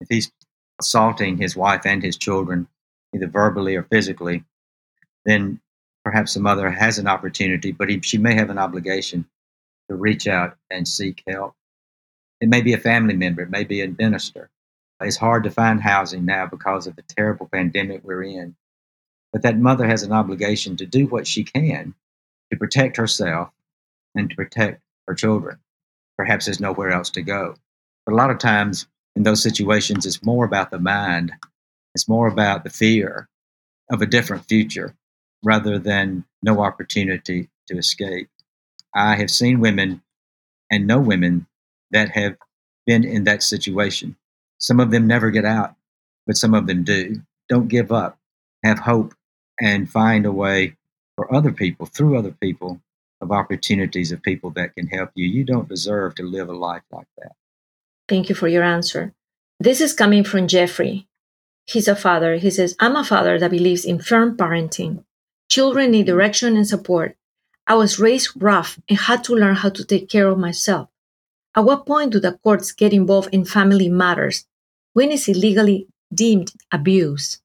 If 0.01 0.07
he's 0.09 0.31
assaulting 0.79 1.37
his 1.37 1.55
wife 1.55 1.85
and 1.85 2.03
his 2.03 2.17
children, 2.17 2.67
either 3.15 3.27
verbally 3.27 3.75
or 3.75 3.83
physically, 3.83 4.43
then 5.25 5.59
perhaps 6.03 6.33
the 6.33 6.39
mother 6.39 6.69
has 6.69 6.97
an 6.97 7.07
opportunity, 7.07 7.71
but 7.71 7.89
he, 7.89 8.01
she 8.01 8.17
may 8.17 8.35
have 8.35 8.49
an 8.49 8.57
obligation 8.57 9.25
to 9.89 9.95
reach 9.95 10.27
out 10.27 10.57
and 10.69 10.87
seek 10.87 11.23
help. 11.27 11.55
It 12.43 12.49
may 12.49 12.61
be 12.61 12.73
a 12.73 12.77
family 12.77 13.15
member, 13.15 13.43
it 13.43 13.49
may 13.49 13.63
be 13.63 13.79
a 13.81 13.87
minister. 13.87 14.49
It's 14.99 15.15
hard 15.15 15.45
to 15.45 15.49
find 15.49 15.81
housing 15.81 16.25
now 16.25 16.45
because 16.45 16.87
of 16.87 16.97
the 16.97 17.01
terrible 17.03 17.47
pandemic 17.47 18.01
we're 18.03 18.23
in. 18.23 18.57
But 19.31 19.43
that 19.43 19.57
mother 19.57 19.87
has 19.87 20.03
an 20.03 20.11
obligation 20.11 20.75
to 20.75 20.85
do 20.85 21.07
what 21.07 21.25
she 21.25 21.45
can 21.45 21.95
to 22.51 22.57
protect 22.57 22.97
herself 22.97 23.49
and 24.13 24.29
to 24.29 24.35
protect 24.35 24.81
her 25.07 25.15
children. 25.15 25.59
Perhaps 26.17 26.43
there's 26.43 26.59
nowhere 26.59 26.89
else 26.89 27.09
to 27.11 27.21
go. 27.21 27.55
But 28.05 28.11
a 28.11 28.17
lot 28.17 28.29
of 28.29 28.39
times 28.39 28.87
in 29.15 29.23
those 29.23 29.41
situations, 29.41 30.05
it's 30.05 30.21
more 30.21 30.43
about 30.43 30.69
the 30.69 30.79
mind, 30.79 31.31
it's 31.95 32.09
more 32.09 32.27
about 32.27 32.65
the 32.65 32.69
fear 32.69 33.29
of 33.89 34.01
a 34.01 34.05
different 34.05 34.49
future 34.49 34.93
rather 35.45 35.79
than 35.79 36.25
no 36.41 36.61
opportunity 36.61 37.47
to 37.69 37.77
escape. 37.77 38.27
I 38.93 39.15
have 39.15 39.31
seen 39.31 39.61
women 39.61 40.01
and 40.69 40.85
know 40.85 40.99
women 40.99 41.47
that 41.93 42.09
have 42.09 42.35
been 42.85 43.03
in 43.03 43.23
that 43.23 43.41
situation. 43.41 44.15
Some 44.57 44.79
of 44.79 44.91
them 44.91 45.07
never 45.07 45.31
get 45.31 45.45
out, 45.45 45.75
but 46.27 46.37
some 46.37 46.53
of 46.53 46.67
them 46.67 46.83
do. 46.83 47.21
Don't 47.49 47.67
give 47.67 47.91
up. 47.91 48.17
Have 48.63 48.79
hope 48.79 49.13
and 49.59 49.89
find 49.89 50.25
a 50.25 50.31
way 50.31 50.75
for 51.15 51.33
other 51.33 51.51
people, 51.51 51.85
through 51.85 52.17
other 52.17 52.31
people, 52.31 52.81
of 53.21 53.31
opportunities 53.31 54.11
of 54.11 54.21
people 54.21 54.51
that 54.51 54.75
can 54.75 54.87
help 54.87 55.11
you. 55.15 55.25
You 55.25 55.43
don't 55.43 55.69
deserve 55.69 56.15
to 56.15 56.23
live 56.23 56.49
a 56.49 56.53
life 56.53 56.83
like 56.91 57.07
that. 57.17 57.33
Thank 58.07 58.29
you 58.29 58.35
for 58.35 58.47
your 58.47 58.63
answer. 58.63 59.13
This 59.59 59.79
is 59.79 59.93
coming 59.93 60.23
from 60.23 60.47
Jeffrey. 60.47 61.07
He's 61.65 61.87
a 61.87 61.95
father. 61.95 62.35
He 62.35 62.49
says, 62.49 62.75
I'm 62.79 62.95
a 62.95 63.05
father 63.05 63.39
that 63.39 63.51
believes 63.51 63.85
in 63.85 63.99
firm 63.99 64.35
parenting. 64.35 65.05
Children 65.49 65.91
need 65.91 66.05
direction 66.05 66.57
and 66.57 66.67
support. 66.67 67.15
I 67.65 67.75
was 67.75 67.99
raised 67.99 68.31
rough 68.35 68.77
and 68.89 68.97
had 68.97 69.23
to 69.25 69.35
learn 69.35 69.55
how 69.55 69.69
to 69.69 69.85
take 69.85 70.09
care 70.09 70.27
of 70.27 70.37
myself. 70.37 70.89
At 71.55 71.65
what 71.65 71.85
point 71.85 72.11
do 72.11 72.19
the 72.19 72.33
courts 72.43 72.71
get 72.71 72.93
involved 72.93 73.29
in 73.31 73.45
family 73.45 73.87
matters? 73.87 74.45
When 74.93 75.11
is 75.11 75.27
it 75.29 75.37
legally 75.37 75.87
deemed 76.13 76.51
abuse? 76.71 77.41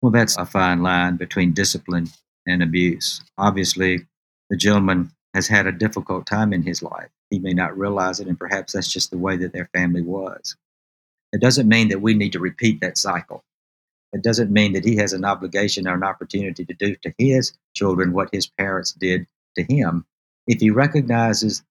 Well, 0.00 0.12
that's 0.12 0.36
a 0.36 0.46
fine 0.46 0.82
line 0.82 1.16
between 1.16 1.52
discipline 1.52 2.08
and 2.46 2.62
abuse. 2.62 3.20
Obviously, 3.36 4.06
the 4.48 4.56
gentleman 4.56 5.10
has 5.34 5.48
had 5.48 5.66
a 5.66 5.72
difficult 5.72 6.26
time 6.26 6.52
in 6.52 6.62
his 6.62 6.82
life. 6.82 7.08
He 7.30 7.40
may 7.40 7.52
not 7.52 7.76
realize 7.76 8.20
it, 8.20 8.28
and 8.28 8.38
perhaps 8.38 8.72
that's 8.72 8.92
just 8.92 9.10
the 9.10 9.18
way 9.18 9.36
that 9.36 9.52
their 9.52 9.68
family 9.74 10.02
was. 10.02 10.56
It 11.32 11.40
doesn't 11.40 11.68
mean 11.68 11.88
that 11.88 12.00
we 12.00 12.14
need 12.14 12.32
to 12.32 12.40
repeat 12.40 12.80
that 12.80 12.96
cycle. 12.96 13.44
It 14.12 14.22
doesn't 14.22 14.52
mean 14.52 14.72
that 14.72 14.84
he 14.84 14.96
has 14.96 15.12
an 15.12 15.24
obligation 15.24 15.86
or 15.86 15.94
an 15.94 16.04
opportunity 16.04 16.64
to 16.64 16.74
do 16.74 16.94
to 16.96 17.12
his 17.18 17.52
children 17.74 18.12
what 18.12 18.30
his 18.32 18.46
parents 18.46 18.92
did 18.92 19.26
to 19.56 19.64
him. 19.64 20.06
If 20.46 20.60
he 20.60 20.70
recognizes 20.70 21.62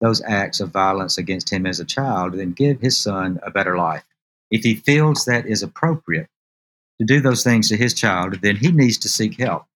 those 0.00 0.22
acts 0.22 0.60
of 0.60 0.70
violence 0.70 1.18
against 1.18 1.52
him 1.52 1.66
as 1.66 1.80
a 1.80 1.84
child, 1.84 2.34
then 2.34 2.52
give 2.52 2.80
his 2.80 2.98
son 2.98 3.38
a 3.42 3.50
better 3.50 3.76
life. 3.76 4.04
If 4.50 4.64
he 4.64 4.74
feels 4.76 5.24
that 5.26 5.46
is 5.46 5.62
appropriate 5.62 6.28
to 7.00 7.06
do 7.06 7.20
those 7.20 7.44
things 7.44 7.68
to 7.68 7.76
his 7.76 7.94
child, 7.94 8.40
then 8.42 8.56
he 8.56 8.72
needs 8.72 8.98
to 8.98 9.08
seek 9.08 9.38
help. 9.40 9.66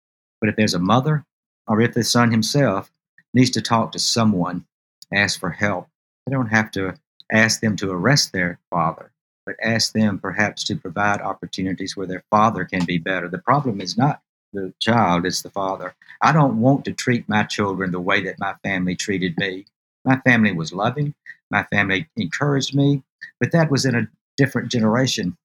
But 0.41 0.51
if 0.51 0.57
there's 0.57 0.75
a 0.75 0.79
mother, 0.79 1.25
or 1.69 1.81
if 1.81 1.95
the 1.95 2.05
son 2.05 2.31
himself 2.31 2.93
needs 3.35 3.51
to 3.51 3.63
talk 3.63 3.93
to 3.93 3.99
someone, 3.99 4.67
ask 5.13 5.41
for 5.41 5.51
help, 5.51 5.89
they 6.27 6.33
don't 6.33 6.49
have 6.49 6.71
to 6.73 6.95
ask 7.33 7.61
them 7.61 7.77
to 7.77 7.91
arrest 7.91 8.33
their 8.33 8.59
father. 8.71 9.11
but 9.47 9.57
ask 9.63 9.93
them 9.93 10.19
perhaps 10.19 10.65
to 10.65 10.77
provide 10.77 11.21
opportunities 11.21 11.97
where 11.97 12.07
their 12.07 12.25
father 12.31 12.65
can 12.65 12.85
be 12.85 12.99
better. 12.99 13.29
The 13.29 13.39
problem 13.39 13.81
is 13.81 13.97
not 13.99 14.23
the 14.53 14.73
child, 14.81 15.27
it's 15.27 15.43
the 15.43 15.51
father. 15.51 15.95
I 16.21 16.33
don't 16.33 16.61
want 16.61 16.85
to 16.87 16.93
treat 16.93 17.29
my 17.29 17.45
children 17.45 17.91
the 17.91 18.01
way 18.01 18.23
that 18.25 18.39
my 18.39 18.55
family 18.63 18.97
treated 18.97 19.37
me. 19.39 19.67
My 20.05 20.19
family 20.21 20.53
was 20.53 20.73
loving, 20.73 21.15
my 21.51 21.65
family 21.65 22.09
encouraged 22.17 22.75
me, 22.75 23.03
but 23.41 23.53
that 23.53 23.71
was 23.71 23.85
in 23.85 23.95
a 23.95 24.09
different 24.37 24.71
generation. 24.71 25.37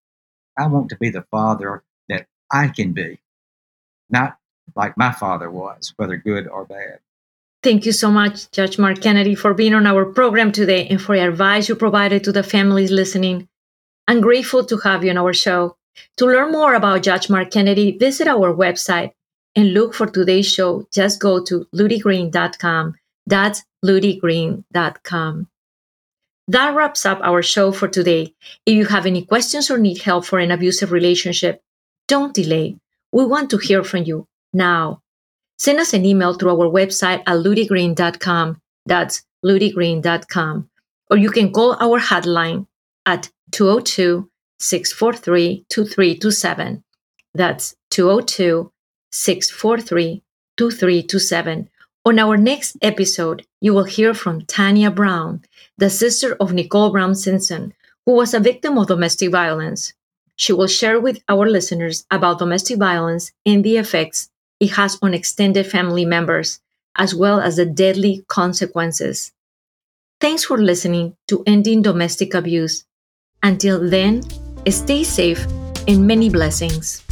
I 0.58 0.68
want 0.68 0.90
to 0.90 0.98
be 0.98 1.10
the 1.10 1.26
father 1.32 1.84
that 2.10 2.28
I 2.52 2.68
can 2.68 2.94
be, 2.94 3.20
not 4.10 4.38
like 4.76 4.98
my 4.98 5.12
father 5.12 5.50
was, 5.50 5.94
whether 5.98 6.18
good 6.18 6.48
or 6.48 6.66
bad. 6.66 7.00
Thank 7.62 7.86
you 7.86 7.92
so 7.92 8.10
much, 8.10 8.50
Judge 8.52 8.80
Mark 8.80 9.02
Kennedy, 9.02 9.36
for 9.36 9.54
being 9.54 9.74
on 9.74 9.86
our 9.86 10.06
program 10.06 10.52
today 10.52 10.88
and 10.88 11.02
for 11.02 11.16
your 11.16 11.30
advice 11.30 11.68
you 11.68 11.76
provided 11.76 12.24
to 12.24 12.32
the 12.32 12.44
families 12.44 12.92
listening. 12.92 13.50
I'm 14.08 14.22
grateful 14.22 14.66
to 14.66 14.78
have 14.78 15.04
you 15.04 15.12
on 15.12 15.18
our 15.18 15.34
show. 15.34 15.76
To 16.18 16.26
learn 16.26 16.52
more 16.52 16.74
about 16.74 17.04
Judge 17.04 17.30
Mark 17.30 17.52
Kennedy, 17.52 17.98
visit 17.98 18.28
our 18.28 18.54
website 18.54 19.12
and 19.56 19.74
look 19.74 19.94
for 19.94 20.08
today's 20.08 20.50
show. 20.50 20.88
Just 20.94 21.20
go 21.20 21.44
to 21.44 21.68
ludygreen.com. 21.76 22.96
That's 23.30 23.64
ludygreen.com. 23.86 25.48
That 26.48 26.76
wraps 26.76 27.06
up 27.06 27.20
our 27.22 27.44
show 27.44 27.72
for 27.72 27.88
today. 27.88 28.34
If 28.66 28.74
you 28.74 28.86
have 28.88 29.06
any 29.06 29.24
questions 29.24 29.70
or 29.70 29.78
need 29.78 30.02
help 30.02 30.26
for 30.26 30.40
an 30.40 30.50
abusive 30.50 30.92
relationship, 30.92 31.62
don't 32.08 32.34
delay. 32.34 32.78
We 33.12 33.26
want 33.26 33.52
to 33.52 33.58
hear 33.58 33.84
from 33.84 34.04
you 34.04 34.26
now. 34.52 35.04
Send 35.60 35.80
us 35.80 35.94
an 35.94 36.06
email 36.06 36.34
through 36.34 36.60
our 36.60 36.68
website 36.68 37.22
at 37.28 37.38
ludygreen.com. 37.46 38.60
That's 38.88 39.24
ludygreen.com. 39.46 40.70
Or 41.12 41.18
you 41.18 41.30
can 41.30 41.54
call 41.54 41.78
our 41.80 42.00
hotline 42.00 42.66
at 43.06 43.30
202 43.52 44.28
643 44.58 45.66
2327. 45.70 46.84
That's 47.36 47.76
202 47.92 48.72
643 49.12 50.24
2327. 50.58 51.70
On 52.06 52.18
our 52.18 52.38
next 52.38 52.78
episode, 52.82 53.46
you 53.60 53.74
will 53.74 53.84
hear 53.84 54.14
from 54.14 54.46
Tanya 54.46 54.90
Brown, 54.90 55.44
the 55.78 55.90
sister 55.90 56.36
of 56.40 56.54
Nicole 56.54 56.92
Brown 56.92 57.14
Simpson, 57.14 57.74
who 58.06 58.14
was 58.14 58.34
a 58.34 58.40
victim 58.40 58.78
of 58.78 58.88
domestic 58.88 59.32
violence. 59.32 59.94
She 60.38 60.54
will 60.54 60.68
share 60.68 61.00
with 61.00 61.22
our 61.28 61.50
listeners 61.50 62.06
about 62.10 62.40
domestic 62.40 62.78
violence 62.78 63.34
and 63.46 63.64
the 63.64 63.76
effects 63.76 64.30
it 64.62 64.72
has 64.72 64.98
on 65.02 65.14
extended 65.14 65.68
family 65.68 66.06
members, 66.06 66.62
as 66.96 67.14
well 67.14 67.42
as 67.42 67.58
the 67.58 67.66
deadly 67.66 68.24
consequences. 68.30 69.34
Thanks 70.22 70.46
for 70.46 70.58
listening 70.58 71.18
to 71.28 71.44
Ending 71.46 71.82
Domestic 71.82 72.34
Abuse. 72.34 72.86
Until 73.44 73.90
then, 73.90 74.24
stay 74.70 75.04
safe 75.04 75.46
and 75.88 76.08
many 76.08 76.30
blessings. 76.30 77.04